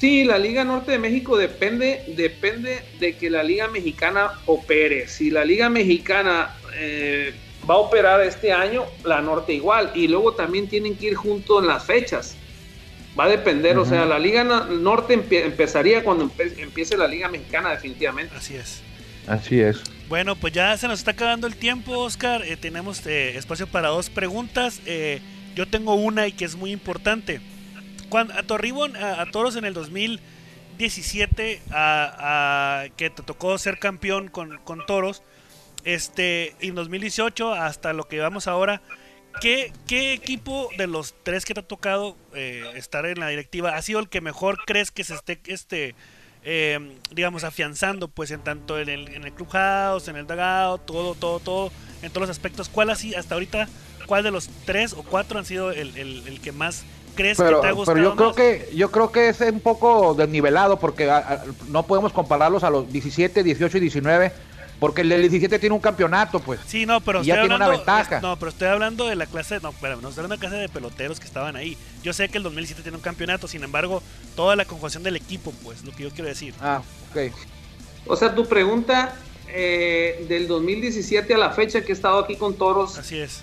Sí, 0.00 0.24
la 0.24 0.38
Liga 0.38 0.64
Norte 0.64 0.92
de 0.92 0.98
México 0.98 1.36
depende, 1.36 2.04
depende 2.16 2.80
de 3.00 3.18
que 3.18 3.28
la 3.28 3.42
Liga 3.42 3.68
Mexicana 3.68 4.30
opere. 4.46 5.08
Si 5.08 5.30
la 5.30 5.44
Liga 5.44 5.68
Mexicana 5.68 6.56
eh, 6.74 7.34
va 7.68 7.74
a 7.74 7.78
operar 7.78 8.22
este 8.22 8.50
año, 8.50 8.84
la 9.04 9.20
Norte 9.20 9.52
igual. 9.52 9.90
Y 9.94 10.08
luego 10.08 10.32
también 10.32 10.68
tienen 10.68 10.96
que 10.96 11.08
ir 11.08 11.16
juntos 11.16 11.60
en 11.60 11.68
las 11.68 11.84
fechas. 11.84 12.34
Va 13.18 13.24
a 13.24 13.28
depender, 13.28 13.76
o 13.76 13.84
sea, 13.84 14.06
la 14.06 14.18
Liga 14.18 14.42
Norte 14.42 15.12
empezaría 15.12 16.02
cuando 16.02 16.30
empiece 16.38 16.96
la 16.96 17.06
Liga 17.06 17.28
Mexicana 17.28 17.70
definitivamente. 17.70 18.34
Así 18.34 18.56
es. 18.56 18.82
Así 19.26 19.60
es. 19.60 19.82
Bueno, 20.08 20.36
pues 20.36 20.52
ya 20.52 20.76
se 20.76 20.86
nos 20.86 20.98
está 20.98 21.12
acabando 21.12 21.46
el 21.46 21.56
tiempo, 21.56 21.98
Oscar. 21.98 22.42
Eh, 22.44 22.56
tenemos 22.56 23.06
eh, 23.06 23.36
espacio 23.36 23.66
para 23.66 23.88
dos 23.88 24.10
preguntas. 24.10 24.80
Eh, 24.86 25.20
yo 25.54 25.66
tengo 25.66 25.94
una 25.94 26.26
y 26.26 26.32
que 26.32 26.44
es 26.44 26.56
muy 26.56 26.72
importante. 26.72 27.40
Cuando 28.10 28.34
a 28.34 28.42
tu 28.42 28.54
arribo 28.54 28.84
a, 28.84 29.24
Toros 29.30 29.56
en 29.56 29.64
el 29.64 29.72
2017, 29.72 31.62
a, 31.70 32.84
que 32.96 33.08
te 33.08 33.22
tocó 33.22 33.56
ser 33.56 33.78
campeón 33.78 34.28
con, 34.28 34.60
Toros, 34.86 35.22
este, 35.84 36.54
en 36.60 36.74
2018 36.74 37.54
hasta 37.54 37.94
lo 37.94 38.06
que 38.06 38.20
vamos 38.20 38.46
ahora, 38.46 38.82
¿qué, 39.40 39.72
¿qué, 39.88 40.12
equipo 40.12 40.68
de 40.76 40.86
los 40.86 41.14
tres 41.22 41.46
que 41.46 41.54
te 41.54 41.60
ha 41.60 41.66
tocado 41.66 42.16
estar 42.34 43.06
en 43.06 43.18
la 43.18 43.28
directiva 43.28 43.74
ha 43.74 43.82
sido 43.82 44.00
el 44.00 44.08
que 44.08 44.20
mejor 44.20 44.58
crees 44.66 44.90
que 44.90 45.02
se 45.02 45.14
esté 45.14 45.40
este, 45.46 45.94
eh, 46.44 46.96
digamos, 47.10 47.44
afianzando, 47.44 48.08
pues, 48.08 48.30
en 48.30 48.40
tanto 48.40 48.78
en 48.78 48.88
el, 48.88 49.08
en 49.08 49.24
el 49.24 49.32
clubhouse, 49.32 50.08
en 50.08 50.16
el 50.16 50.26
dugout, 50.26 50.84
todo, 50.84 51.14
todo, 51.14 51.40
todo, 51.40 51.72
en 52.02 52.10
todos 52.10 52.28
los 52.28 52.30
aspectos. 52.30 52.68
¿Cuál 52.68 52.90
así, 52.90 53.14
hasta 53.14 53.34
ahorita, 53.34 53.68
cuál 54.06 54.22
de 54.22 54.30
los 54.30 54.48
tres 54.66 54.92
o 54.92 55.02
cuatro 55.02 55.38
han 55.38 55.46
sido 55.46 55.70
el, 55.70 55.96
el, 55.96 56.40
que 56.40 56.52
más 56.52 56.84
crees 57.14 57.38
que 57.38 57.44
te 57.44 57.66
ha 57.66 57.72
gustado? 57.72 57.96
Pero 57.96 58.10
yo 58.10 58.16
creo 58.16 58.34
que, 58.34 58.68
yo 58.74 58.90
creo 58.90 59.10
que 59.10 59.28
es 59.28 59.40
un 59.40 59.60
poco 59.60 60.14
desnivelado 60.14 60.78
porque 60.78 61.10
no 61.68 61.86
podemos 61.86 62.12
compararlos 62.12 62.62
a 62.62 62.70
los 62.70 62.92
17, 62.92 63.42
18 63.42 63.78
y 63.78 63.80
19 63.80 64.32
porque 64.78 65.02
el 65.02 65.08
del 65.08 65.20
17 65.22 65.58
tiene 65.58 65.74
un 65.74 65.80
campeonato, 65.80 66.40
pues. 66.40 66.60
Sí, 66.66 66.86
no, 66.86 67.00
pero 67.00 67.22
ya 67.22 67.40
tiene 67.40 67.54
una 67.54 67.68
ventaja. 67.68 68.20
No, 68.20 68.38
pero 68.38 68.50
estoy 68.50 68.68
hablando 68.68 69.06
de 69.06 69.16
la 69.16 69.26
clase, 69.26 69.58
no, 69.62 69.70
espérame, 69.70 70.00
no 70.02 70.08
estoy 70.08 70.24
hablando 70.24 70.36
de 70.36 70.48
la 70.48 70.48
clase 70.48 70.62
de 70.62 70.68
peloteros 70.68 71.20
que 71.20 71.26
estaban 71.26 71.56
ahí. 71.56 71.76
Yo 72.02 72.12
sé 72.12 72.28
que 72.28 72.38
el 72.38 72.44
2017 72.44 72.82
tiene 72.82 72.96
un 72.96 73.02
campeonato, 73.02 73.48
sin 73.48 73.64
embargo, 73.64 74.02
toda 74.36 74.56
la 74.56 74.64
conjugación 74.64 75.02
del 75.02 75.16
equipo, 75.16 75.52
pues, 75.62 75.84
lo 75.84 75.92
que 75.92 76.04
yo 76.04 76.10
quiero 76.10 76.28
decir. 76.28 76.54
Ah, 76.60 76.82
ok. 77.10 77.32
O 78.06 78.16
sea, 78.16 78.34
tu 78.34 78.46
pregunta 78.46 79.14
eh, 79.48 80.24
del 80.28 80.48
2017 80.48 81.34
a 81.34 81.38
la 81.38 81.50
fecha 81.50 81.82
que 81.82 81.92
he 81.92 81.94
estado 81.94 82.18
aquí 82.18 82.36
con 82.36 82.54
Toros. 82.54 82.98
Así 82.98 83.18
es. 83.18 83.42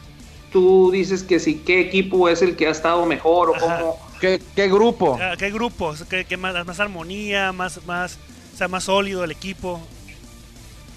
Tú 0.51 0.91
dices 0.91 1.23
que 1.23 1.39
sí, 1.39 1.63
¿qué 1.65 1.79
equipo 1.79 2.27
es 2.27 2.41
el 2.41 2.55
que 2.55 2.67
ha 2.67 2.71
estado 2.71 3.05
mejor 3.05 3.51
o 3.51 3.53
cómo? 3.53 3.97
¿Qué, 4.19 4.39
grupo? 4.67 5.17
Ah, 5.19 5.35
¿Qué 5.37 5.49
grupo? 5.49 5.95
¿Qué, 6.09 6.37
más, 6.37 6.65
más 6.65 6.79
armonía, 6.79 7.51
más, 7.53 7.83
más, 7.85 8.19
o 8.53 8.57
sea, 8.57 8.67
más 8.67 8.83
sólido 8.83 9.23
el 9.23 9.31
equipo? 9.31 9.81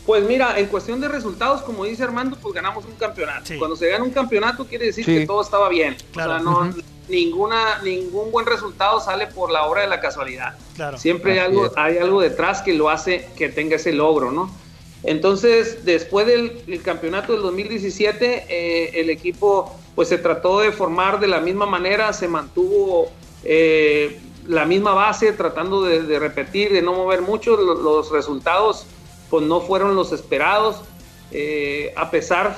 Pues 0.06 0.22
mira, 0.24 0.58
en 0.58 0.66
cuestión 0.66 1.00
de 1.00 1.08
resultados, 1.08 1.62
como 1.62 1.84
dice 1.84 2.02
Armando, 2.02 2.36
pues 2.40 2.54
ganamos 2.54 2.84
un 2.84 2.94
campeonato. 2.94 3.50
Cuando 3.58 3.76
se 3.76 3.88
gana 3.88 4.04
un 4.04 4.10
campeonato 4.10 4.66
quiere 4.66 4.86
decir 4.86 5.06
que 5.06 5.26
todo 5.26 5.42
estaba 5.42 5.68
bien. 5.68 5.96
O 6.12 6.14
sea, 6.14 6.38
no, 6.38 6.70
ninguna, 7.08 7.80
ningún 7.82 8.30
buen 8.30 8.46
resultado 8.46 9.00
sale 9.00 9.26
por 9.26 9.50
la 9.50 9.64
obra 9.64 9.82
de 9.82 9.88
la 9.88 10.00
casualidad. 10.00 10.54
Siempre 10.96 11.32
hay 11.32 11.38
algo, 11.38 11.70
hay 11.76 11.98
algo 11.98 12.20
detrás 12.20 12.62
que 12.62 12.74
lo 12.74 12.90
hace 12.90 13.28
que 13.36 13.48
tenga 13.48 13.76
ese 13.76 13.92
logro, 13.92 14.30
¿no? 14.30 14.50
Entonces, 15.04 15.84
después 15.84 16.26
del 16.26 16.80
campeonato 16.82 17.34
del 17.34 17.42
2017, 17.42 18.46
eh, 18.48 19.00
el 19.00 19.10
equipo 19.10 19.74
pues 19.94 20.08
se 20.08 20.18
trató 20.18 20.60
de 20.60 20.72
formar 20.72 21.20
de 21.20 21.28
la 21.28 21.40
misma 21.40 21.66
manera, 21.66 22.12
se 22.12 22.26
mantuvo 22.26 23.10
eh, 23.44 24.18
la 24.46 24.64
misma 24.64 24.92
base, 24.94 25.32
tratando 25.32 25.82
de, 25.82 26.18
repetir, 26.18 26.72
de 26.72 26.82
no 26.82 26.94
mover 26.94 27.22
mucho. 27.22 27.56
Los, 27.56 28.10
resultados 28.10 28.86
pues 29.34 29.46
no 29.46 29.60
fueron 29.60 29.96
los 29.96 30.12
esperados, 30.12 30.82
eh, 31.32 31.92
a, 31.96 32.12
pesar, 32.12 32.56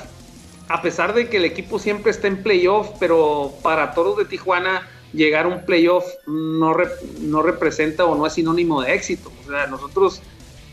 a 0.68 0.82
pesar 0.82 1.14
de 1.14 1.30
que 1.30 1.38
el 1.38 1.46
equipo 1.46 1.78
siempre 1.78 2.10
está 2.10 2.26
en 2.26 2.42
playoff, 2.42 2.90
pero 3.00 3.54
para 3.62 3.94
Toros 3.94 4.18
de 4.18 4.26
Tijuana 4.26 4.86
llegar 5.14 5.46
a 5.46 5.48
un 5.48 5.64
playoff 5.64 6.04
no, 6.26 6.76
no 7.20 7.42
representa 7.42 8.04
o 8.04 8.14
no 8.14 8.26
es 8.26 8.34
sinónimo 8.34 8.82
de 8.82 8.92
éxito. 8.92 9.32
O 9.42 9.50
sea, 9.50 9.68
nosotros 9.68 10.20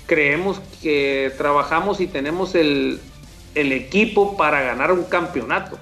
creemos 0.05 0.59
que 0.81 1.31
trabajamos 1.37 2.01
y 2.01 2.07
tenemos 2.07 2.53
el, 2.53 2.99
el 3.55 3.71
equipo 3.71 4.35
para 4.35 4.61
ganar 4.61 4.91
un 4.91 5.05
campeonato. 5.05 5.79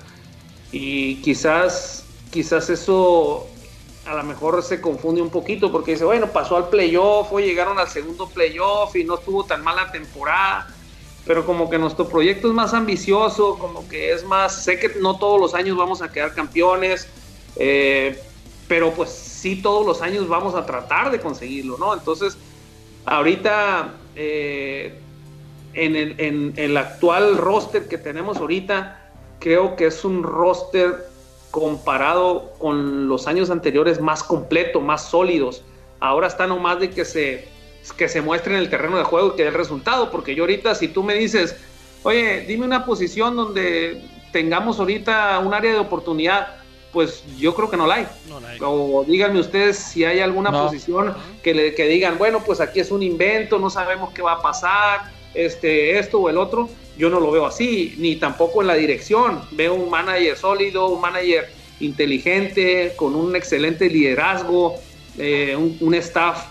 Y 0.72 1.16
quizás, 1.24 2.06
quizás 2.30 2.70
eso 2.70 3.50
a 4.12 4.16
lo 4.16 4.24
mejor 4.24 4.62
se 4.62 4.82
confunde 4.82 5.22
un 5.22 5.30
poquito 5.30 5.72
porque 5.72 5.92
dice, 5.92 6.04
bueno, 6.04 6.28
pasó 6.28 6.58
al 6.58 6.68
playoff 6.68 7.32
o 7.32 7.40
llegaron 7.40 7.80
al 7.80 7.88
segundo 7.88 8.28
playoff 8.28 8.94
y 8.96 9.06
no 9.06 9.16
estuvo 9.16 9.46
tan 9.46 9.64
mala 9.64 9.90
temporada. 9.92 10.68
Pero 11.26 11.46
como 11.46 11.70
que 11.70 11.78
nuestro 11.78 12.10
proyecto 12.10 12.50
es 12.50 12.54
más 12.54 12.74
ambicioso, 12.74 13.58
como 13.58 13.88
que 13.88 14.12
es 14.12 14.26
más, 14.26 14.64
sé 14.64 14.80
que 14.80 14.90
no 15.00 15.18
todos 15.18 15.40
los 15.40 15.54
años 15.54 15.78
vamos 15.78 16.02
a 16.02 16.12
quedar 16.12 16.34
campeones, 16.34 17.08
eh, 17.56 18.22
pero 18.68 18.92
pues 18.92 19.12
sí 19.12 19.62
todos 19.62 19.86
los 19.86 20.02
años 20.02 20.28
vamos 20.28 20.56
a 20.56 20.66
tratar 20.66 21.10
de 21.10 21.22
conseguirlo, 21.22 21.78
¿no? 21.78 21.94
Entonces, 21.94 22.38
ahorita 23.06 23.94
eh, 24.16 25.00
en, 25.74 25.96
el, 25.96 26.20
en 26.20 26.54
el 26.58 26.76
actual 26.76 27.38
roster 27.38 27.88
que 27.88 27.98
tenemos 27.98 28.38
ahorita, 28.38 29.10
creo 29.40 29.78
que 29.78 29.86
es 29.86 30.04
un 30.04 30.24
roster 30.24 31.11
comparado 31.52 32.54
con 32.58 33.08
los 33.08 33.28
años 33.28 33.50
anteriores 33.50 34.00
más 34.00 34.24
completo, 34.24 34.82
más 34.82 35.10
sólidos. 35.10 35.64
Ahora 36.00 36.28
está 36.28 36.48
nomás 36.48 36.80
de 36.80 36.90
que 36.90 37.06
se, 37.06 37.48
que 37.98 38.10
se 38.10 38.22
muestre 38.22 38.54
en 38.54 38.60
el 38.60 38.70
terreno 38.70 38.98
de 38.98 39.04
juego 39.04 39.34
y 39.34 39.36
que 39.36 39.44
dé 39.44 39.50
el 39.50 39.56
resultado, 39.56 40.10
porque 40.10 40.34
yo 40.34 40.44
ahorita 40.44 40.74
si 40.76 40.88
tú 40.88 41.04
me 41.04 41.14
dices, 41.14 41.56
oye, 42.04 42.42
dime 42.48 42.66
una 42.66 42.86
posición 42.86 43.36
donde 43.36 44.02
tengamos 44.32 44.80
ahorita 44.80 45.40
un 45.40 45.54
área 45.54 45.74
de 45.74 45.80
oportunidad, 45.80 46.56
pues 46.92 47.24
yo 47.38 47.54
creo 47.56 47.70
que 47.70 47.78
no 47.78 47.88
la 47.88 47.96
hay. 47.96 48.08
O 48.62 49.04
díganme 49.08 49.40
ustedes 49.40 49.78
si 49.78 50.04
hay 50.04 50.20
alguna 50.20 50.52
posición 50.52 51.14
que, 51.44 51.54
le, 51.54 51.76
que 51.76 51.88
digan, 51.88 52.18
bueno, 52.18 52.44
pues 52.46 52.60
aquí 52.60 52.80
es 52.80 52.92
un 52.92 53.04
invento, 53.04 53.60
no 53.60 53.70
sabemos 53.70 54.12
qué 54.14 54.22
va 54.22 54.34
a 54.34 54.42
pasar, 54.42 55.12
este, 55.34 56.00
esto 56.00 56.20
o 56.20 56.30
el 56.30 56.38
otro. 56.38 56.70
Yo 57.02 57.10
no 57.10 57.20
lo 57.20 57.32
veo 57.32 57.48
así, 57.48 57.96
ni 57.98 58.18
tampoco 58.18 58.62
en 58.62 58.68
la 58.68 58.76
dirección. 58.76 59.42
Veo 59.54 59.74
un 59.74 59.90
manager 59.90 60.38
sólido, 60.38 60.88
un 60.90 61.02
manager 61.02 61.52
inteligente, 61.80 62.94
con 62.96 63.16
un 63.16 63.36
excelente 63.36 63.90
liderazgo, 63.90 64.76
eh, 65.18 65.56
un, 65.56 65.96
staff 65.96 66.46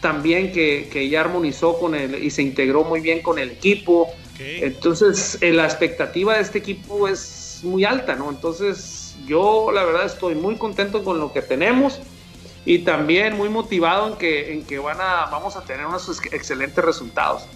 también 0.00 0.50
que, 0.50 0.88
que, 0.92 1.08
ya 1.08 1.20
armonizó 1.20 1.78
con 1.78 1.94
él 1.94 2.20
y 2.20 2.30
se 2.30 2.42
integró 2.42 2.82
muy 2.82 3.00
bien 3.00 3.22
con 3.22 3.38
el 3.38 3.52
equipo. 3.52 4.12
Entonces, 4.40 5.38
eh, 5.40 5.52
la 5.52 5.66
expectativa 5.66 6.34
de 6.34 6.40
este 6.40 6.58
equipo 6.58 7.06
es 7.06 7.60
muy 7.62 7.84
alta, 7.84 8.16
¿no? 8.16 8.28
Entonces, 8.28 9.14
yo 9.24 9.70
la 9.72 9.84
verdad 9.84 10.06
estoy 10.06 10.34
muy 10.34 10.56
contento 10.56 11.04
con 11.04 11.20
lo 11.20 11.32
que 11.32 11.42
tenemos 11.42 12.00
y 12.64 12.80
también 12.80 13.36
muy 13.36 13.48
motivado 13.48 14.08
en 14.08 14.16
que, 14.16 14.52
en 14.52 14.64
que 14.64 14.80
van 14.80 15.00
a, 15.00 15.26
vamos 15.26 15.54
a 15.54 15.60
tener 15.62 15.86
unos 15.86 16.08
excelentes 16.32 16.84
resultados. 16.84 17.46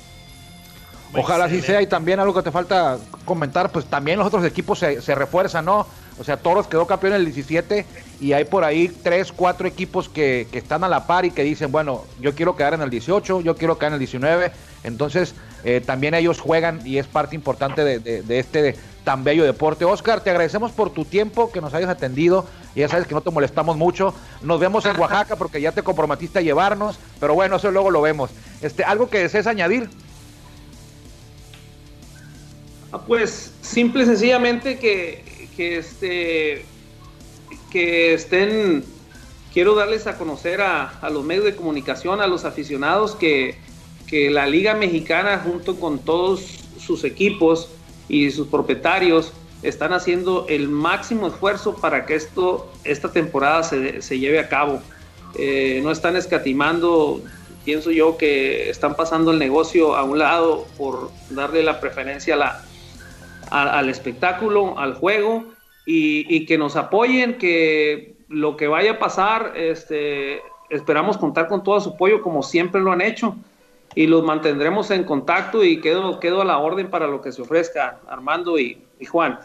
Ojalá 1.17 1.47
así 1.47 1.63
sea 1.63 1.83
y 1.83 1.87
también 1.87 2.21
algo 2.21 2.35
que 2.35 2.43
te 2.43 2.51
falta 2.51 2.99
comentar, 3.25 3.71
pues 3.71 3.87
también 3.87 4.19
los 4.19 4.27
otros 4.27 4.45
equipos 4.45 4.79
se, 4.79 5.01
se 5.01 5.15
refuerzan, 5.15 5.65
¿no? 5.65 5.87
O 6.19 6.25
sea, 6.25 6.39
Toros 6.39 6.67
quedó 6.67 6.87
campeón 6.87 7.13
en 7.13 7.21
el 7.21 7.25
17 7.27 7.85
y 8.21 8.33
hay 8.33 8.45
por 8.45 8.65
ahí 8.65 8.89
tres, 8.89 9.33
cuatro 9.33 9.69
equipos 9.69 10.09
que, 10.09 10.49
que, 10.51 10.59
están 10.59 10.83
a 10.83 10.89
la 10.89 11.07
par 11.07 11.27
y 11.27 11.31
que 11.31 11.43
dicen, 11.43 11.71
bueno, 11.71 12.05
yo 12.21 12.35
quiero 12.35 12.57
quedar 12.57 12.73
en 12.73 12.81
el 12.81 12.89
18, 12.89 13.43
yo 13.43 13.57
quiero 13.57 13.77
quedar 13.77 13.91
en 13.91 13.95
el 13.95 13.99
19. 13.99 14.51
Entonces, 14.85 15.35
eh, 15.65 15.83
también 15.85 16.15
ellos 16.15 16.41
juegan 16.41 16.81
y 16.87 16.97
es 16.97 17.07
parte 17.07 17.35
importante 17.35 17.85
de, 17.85 17.99
de, 17.99 18.23
de 18.23 18.39
este 18.39 18.77
tan 19.07 19.25
bello 19.25 19.45
deporte. 19.45 19.85
Oscar, 19.85 20.21
te 20.21 20.31
agradecemos 20.31 20.73
por 20.73 20.91
tu 20.91 21.05
tiempo, 21.05 21.53
que 21.53 21.61
nos 21.61 21.75
hayas 21.75 21.91
atendido. 21.91 22.47
Y 22.75 22.81
ya 22.81 22.89
sabes 22.89 23.07
que 23.07 23.15
no 23.15 23.21
te 23.21 23.31
molestamos 23.31 23.77
mucho. 23.77 24.13
Nos 24.43 24.59
vemos 24.59 24.85
en 24.85 24.99
Oaxaca 24.99 25.37
porque 25.37 25.61
ya 25.61 25.73
te 25.73 25.83
comprometiste 25.83 26.41
a 26.41 26.43
llevarnos. 26.43 26.99
Pero 27.21 27.35
bueno, 27.35 27.57
eso 27.57 27.71
luego 27.71 27.91
lo 27.91 28.01
vemos. 28.01 28.31
Este, 28.63 28.85
¿Algo 28.85 29.09
que 29.09 29.19
desees 29.21 29.47
añadir? 29.47 29.89
Ah, 32.97 33.03
pues 33.07 33.53
simple 33.61 34.05
y 34.05 34.07
sencillamente 34.07 34.79
que, 34.79 35.23
que, 35.55 35.77
este, 35.77 36.65
que 37.71 38.15
estén, 38.15 38.85
quiero 39.53 39.75
darles 39.75 40.07
a 40.07 40.17
conocer 40.17 40.63
a, 40.63 40.99
a, 41.01 41.11
los 41.11 41.23
medios 41.23 41.45
de 41.45 41.55
comunicación, 41.55 42.23
a 42.23 42.27
los 42.27 42.47
aficionados, 42.47 43.15
que, 43.15 43.59
que 44.07 44.31
la 44.31 44.47
Liga 44.47 44.73
Mexicana 44.73 45.43
junto 45.45 45.79
con 45.79 45.99
todos 45.99 46.41
sus 46.79 47.05
equipos 47.05 47.69
y 48.09 48.31
sus 48.31 48.49
propietarios 48.49 49.35
están 49.63 49.93
haciendo 49.93 50.47
el 50.49 50.71
máximo 50.71 51.27
esfuerzo 51.27 51.75
para 51.75 52.07
que 52.07 52.15
esto, 52.15 52.73
esta 52.83 53.13
temporada 53.13 53.63
se, 53.63 54.01
se 54.01 54.19
lleve 54.19 54.39
a 54.39 54.49
cabo. 54.49 54.81
Eh, 55.39 55.81
no 55.83 55.91
están 55.91 56.17
escatimando, 56.17 57.21
pienso 57.63 57.91
yo 57.91 58.17
que 58.17 58.71
están 58.71 58.97
pasando 58.97 59.33
el 59.33 59.39
negocio 59.39 59.97
a 59.97 60.03
un 60.03 60.19
lado 60.19 60.67
por 60.79 61.11
darle 61.29 61.63
la 61.63 61.79
preferencia 61.79 62.33
a 62.33 62.39
la, 62.39 62.65
al 63.51 63.89
espectáculo, 63.89 64.79
al 64.79 64.95
juego 64.95 65.45
y, 65.85 66.27
y, 66.35 66.47
que 66.47 66.59
nos 66.59 66.77
apoyen, 66.77 67.39
que 67.39 68.17
lo 68.29 68.57
que 68.57 68.67
vaya 68.67 68.93
a 68.93 68.99
pasar, 68.99 69.53
este, 69.57 70.43
esperamos 70.71 71.17
contar 71.17 71.49
con 71.49 71.63
todo 71.63 71.81
su 71.81 71.91
apoyo 71.91 72.23
como 72.23 72.43
siempre 72.43 72.81
lo 72.81 72.93
han 72.93 73.01
hecho 73.01 73.37
y 73.95 74.07
los 74.07 74.25
mantendremos 74.25 74.91
en 74.91 75.05
contacto 75.05 75.65
y 75.65 75.81
quedo, 75.81 76.21
quedo 76.21 76.43
a 76.43 76.45
la 76.45 76.59
orden 76.59 76.91
para 76.91 77.07
lo 77.07 77.23
que 77.23 77.33
se 77.33 77.43
ofrezca, 77.43 77.99
Armando 78.09 78.59
y, 78.59 78.83
Juan. 79.11 79.39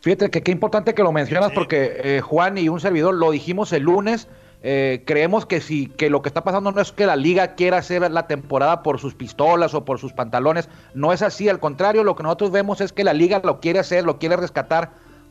Fíjate 0.00 0.30
que 0.30 0.42
qué 0.42 0.52
importante 0.52 0.94
que 0.94 1.02
lo 1.02 1.12
mencionas 1.12 1.52
porque 1.52 2.00
eh, 2.02 2.20
Juan 2.20 2.58
y 2.58 2.68
un 2.68 2.80
servidor 2.80 3.14
lo 3.14 3.30
dijimos 3.30 3.72
el 3.72 3.82
lunes. 3.82 4.28
Eh, 4.62 5.02
creemos 5.06 5.46
que 5.46 5.60
si 5.60 5.86
que 5.86 6.10
lo 6.10 6.22
que 6.22 6.28
está 6.28 6.42
pasando 6.42 6.72
no 6.72 6.80
es 6.80 6.90
que 6.90 7.06
la 7.06 7.16
liga 7.16 7.54
quiera 7.54 7.78
hacer 7.78 8.10
la 8.10 8.26
temporada 8.26 8.82
por 8.82 8.98
sus 8.98 9.14
pistolas 9.14 9.74
o 9.74 9.84
por 9.84 9.98
sus 9.98 10.12
pantalones, 10.12 10.68
no 10.94 11.12
es 11.12 11.22
así, 11.22 11.48
al 11.48 11.60
contrario, 11.60 12.04
lo 12.04 12.16
que 12.16 12.22
nosotros 12.22 12.50
vemos 12.50 12.80
es 12.80 12.92
que 12.92 13.04
la 13.04 13.12
liga 13.12 13.40
lo 13.44 13.60
quiere 13.60 13.78
hacer, 13.78 14.04
lo 14.04 14.18
quiere 14.18 14.36
rescatar 14.36 14.90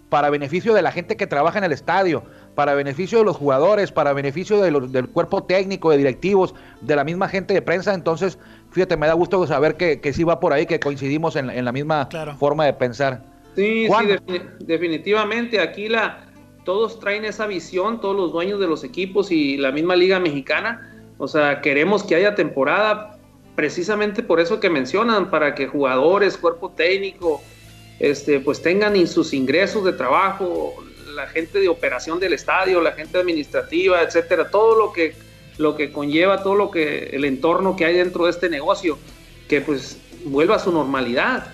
para 0.09 0.29
beneficio 0.29 0.73
de 0.73 0.81
la 0.81 0.91
gente 0.91 1.17
que 1.17 1.27
trabaja 1.27 1.57
en 1.57 1.63
el 1.63 1.71
estadio, 1.71 2.23
para 2.53 2.73
beneficio 2.73 3.19
de 3.19 3.25
los 3.25 3.35
jugadores, 3.35 3.91
para 3.91 4.13
beneficio 4.13 4.61
del 4.61 5.09
cuerpo 5.09 5.43
técnico, 5.43 5.91
de 5.91 5.97
directivos, 5.97 6.53
de 6.81 6.95
la 6.95 7.03
misma 7.03 7.27
gente 7.27 7.53
de 7.53 7.61
prensa. 7.61 7.93
Entonces, 7.93 8.37
fíjate, 8.71 8.97
me 8.97 9.07
da 9.07 9.13
gusto 9.13 9.45
saber 9.47 9.75
que, 9.75 9.99
que 9.99 10.13
sí 10.13 10.23
va 10.23 10.39
por 10.39 10.53
ahí, 10.53 10.65
que 10.65 10.79
coincidimos 10.79 11.35
en, 11.35 11.65
la 11.65 11.71
misma 11.71 12.07
forma 12.37 12.65
de 12.65 12.73
pensar. 12.73 13.23
Sí, 13.55 13.87
sí, 13.87 14.41
definitivamente. 14.59 15.59
Aquí 15.59 15.89
la, 15.89 16.24
todos 16.65 16.99
traen 16.99 17.23
esa 17.23 17.47
visión, 17.47 18.01
todos 18.01 18.15
los 18.15 18.33
dueños 18.33 18.59
de 18.59 18.67
los 18.67 18.83
equipos 18.83 19.31
y 19.31 19.55
la 19.55 19.71
misma 19.71 19.95
Liga 19.95 20.19
Mexicana. 20.19 20.91
O 21.17 21.29
sea, 21.29 21.61
queremos 21.61 22.03
que 22.03 22.15
haya 22.15 22.35
temporada 22.35 23.17
precisamente 23.55 24.21
por 24.21 24.41
eso 24.41 24.59
que 24.59 24.69
mencionan, 24.69 25.29
para 25.29 25.55
que 25.55 25.67
jugadores, 25.67 26.35
cuerpo 26.37 26.71
técnico, 26.71 27.41
este, 27.99 28.41
pues 28.41 28.61
tengan 28.61 29.07
sus 29.07 29.33
ingresos 29.33 29.85
de 29.85 29.93
trabajo, 29.93 30.75
la 31.13 31.27
gente 31.27 31.59
de 31.59 31.69
operación 31.69 32.19
del 32.19 32.33
estadio, 32.33 32.81
la 32.81 32.91
gente 32.91 33.17
administrativa, 33.17 34.01
etcétera, 34.01 34.49
todo 34.49 34.77
lo 34.77 34.91
que, 34.91 35.15
lo 35.57 35.77
que 35.77 35.91
conlleva, 35.91 36.43
todo 36.43 36.55
lo 36.55 36.71
que, 36.71 37.11
el 37.13 37.23
entorno 37.23 37.77
que 37.77 37.85
hay 37.85 37.95
dentro 37.95 38.25
de 38.25 38.31
este 38.31 38.49
negocio, 38.49 38.97
que 39.47 39.61
pues 39.61 39.97
vuelva 40.25 40.55
a 40.55 40.59
su 40.59 40.73
normalidad. 40.73 41.53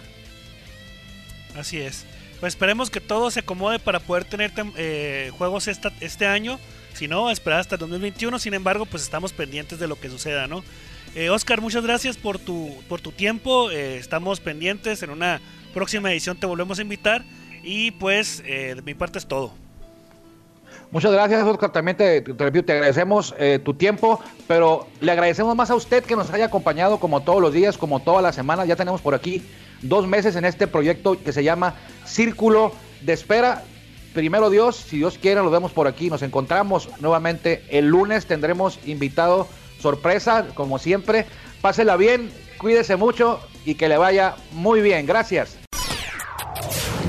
Así 1.55 1.79
es. 1.79 2.05
Pues 2.41 2.53
esperemos 2.53 2.89
que 2.89 2.99
todo 2.99 3.31
se 3.31 3.39
acomode 3.39 3.79
para 3.79 4.01
poder 4.01 4.25
tener 4.25 4.51
eh, 4.75 5.31
juegos 5.37 5.69
esta, 5.69 5.93
este 6.01 6.27
año. 6.27 6.59
Si 6.93 7.07
no, 7.07 7.31
esperar 7.31 7.61
hasta 7.61 7.75
el 7.75 7.79
2021. 7.79 8.37
Sin 8.39 8.53
embargo, 8.53 8.85
pues 8.85 9.03
estamos 9.03 9.31
pendientes 9.31 9.79
de 9.79 9.87
lo 9.87 9.97
que 9.97 10.09
suceda, 10.09 10.47
¿no? 10.47 10.63
Eh, 11.15 11.29
Oscar, 11.29 11.61
muchas 11.61 11.83
gracias 11.83 12.17
por 12.17 12.39
tu, 12.39 12.83
por 12.89 12.99
tu 12.99 13.11
tiempo. 13.11 13.71
Eh, 13.71 13.97
estamos 13.97 14.41
pendientes 14.41 15.03
en 15.03 15.11
una 15.11 15.39
próxima 15.73 16.11
edición 16.11 16.37
te 16.37 16.45
volvemos 16.45 16.79
a 16.79 16.81
invitar. 16.81 17.23
Y 17.63 17.91
pues 17.91 18.41
eh, 18.45 18.73
de 18.75 18.81
mi 18.81 18.93
parte 18.93 19.19
es 19.19 19.27
todo. 19.27 19.53
Muchas 20.91 21.13
gracias, 21.13 21.43
Oscar. 21.43 21.71
También 21.71 21.95
te, 21.95 22.21
te, 22.21 22.43
agradecemos 22.73 23.33
eh, 23.39 23.59
tu 23.63 23.73
tiempo, 23.73 24.19
pero 24.47 24.87
le 24.99 25.13
agradecemos 25.13 25.55
más 25.55 25.71
a 25.71 25.75
usted 25.75 26.03
que 26.03 26.17
nos 26.17 26.29
haya 26.31 26.45
acompañado 26.45 26.99
como 26.99 27.21
todos 27.21 27.41
los 27.41 27.53
días, 27.53 27.77
como 27.77 28.01
todas 28.01 28.21
las 28.21 28.35
semanas. 28.35 28.67
Ya 28.67 28.75
tenemos 28.75 28.99
por 28.99 29.15
aquí 29.15 29.41
dos 29.81 30.05
meses 30.05 30.35
en 30.35 30.43
este 30.43 30.67
proyecto 30.67 31.17
que 31.23 31.31
se 31.31 31.45
llama 31.45 31.75
Círculo 32.05 32.73
de 33.01 33.13
Espera. 33.13 33.63
Primero 34.13 34.49
Dios, 34.49 34.75
si 34.75 34.97
Dios 34.97 35.17
quiere, 35.17 35.41
lo 35.41 35.49
vemos 35.49 35.71
por 35.71 35.87
aquí. 35.87 36.09
Nos 36.09 36.23
encontramos 36.23 36.89
nuevamente 36.99 37.63
el 37.69 37.87
lunes. 37.87 38.25
Tendremos 38.25 38.77
invitado 38.85 39.47
sorpresa, 39.79 40.47
como 40.55 40.77
siempre. 40.77 41.25
Pásela 41.61 41.95
bien, 41.95 42.29
cuídese 42.57 42.97
mucho 42.97 43.39
y 43.65 43.75
que 43.75 43.87
le 43.87 43.97
vaya 43.97 44.35
muy 44.51 44.81
bien. 44.81 45.05
Gracias. 45.05 45.60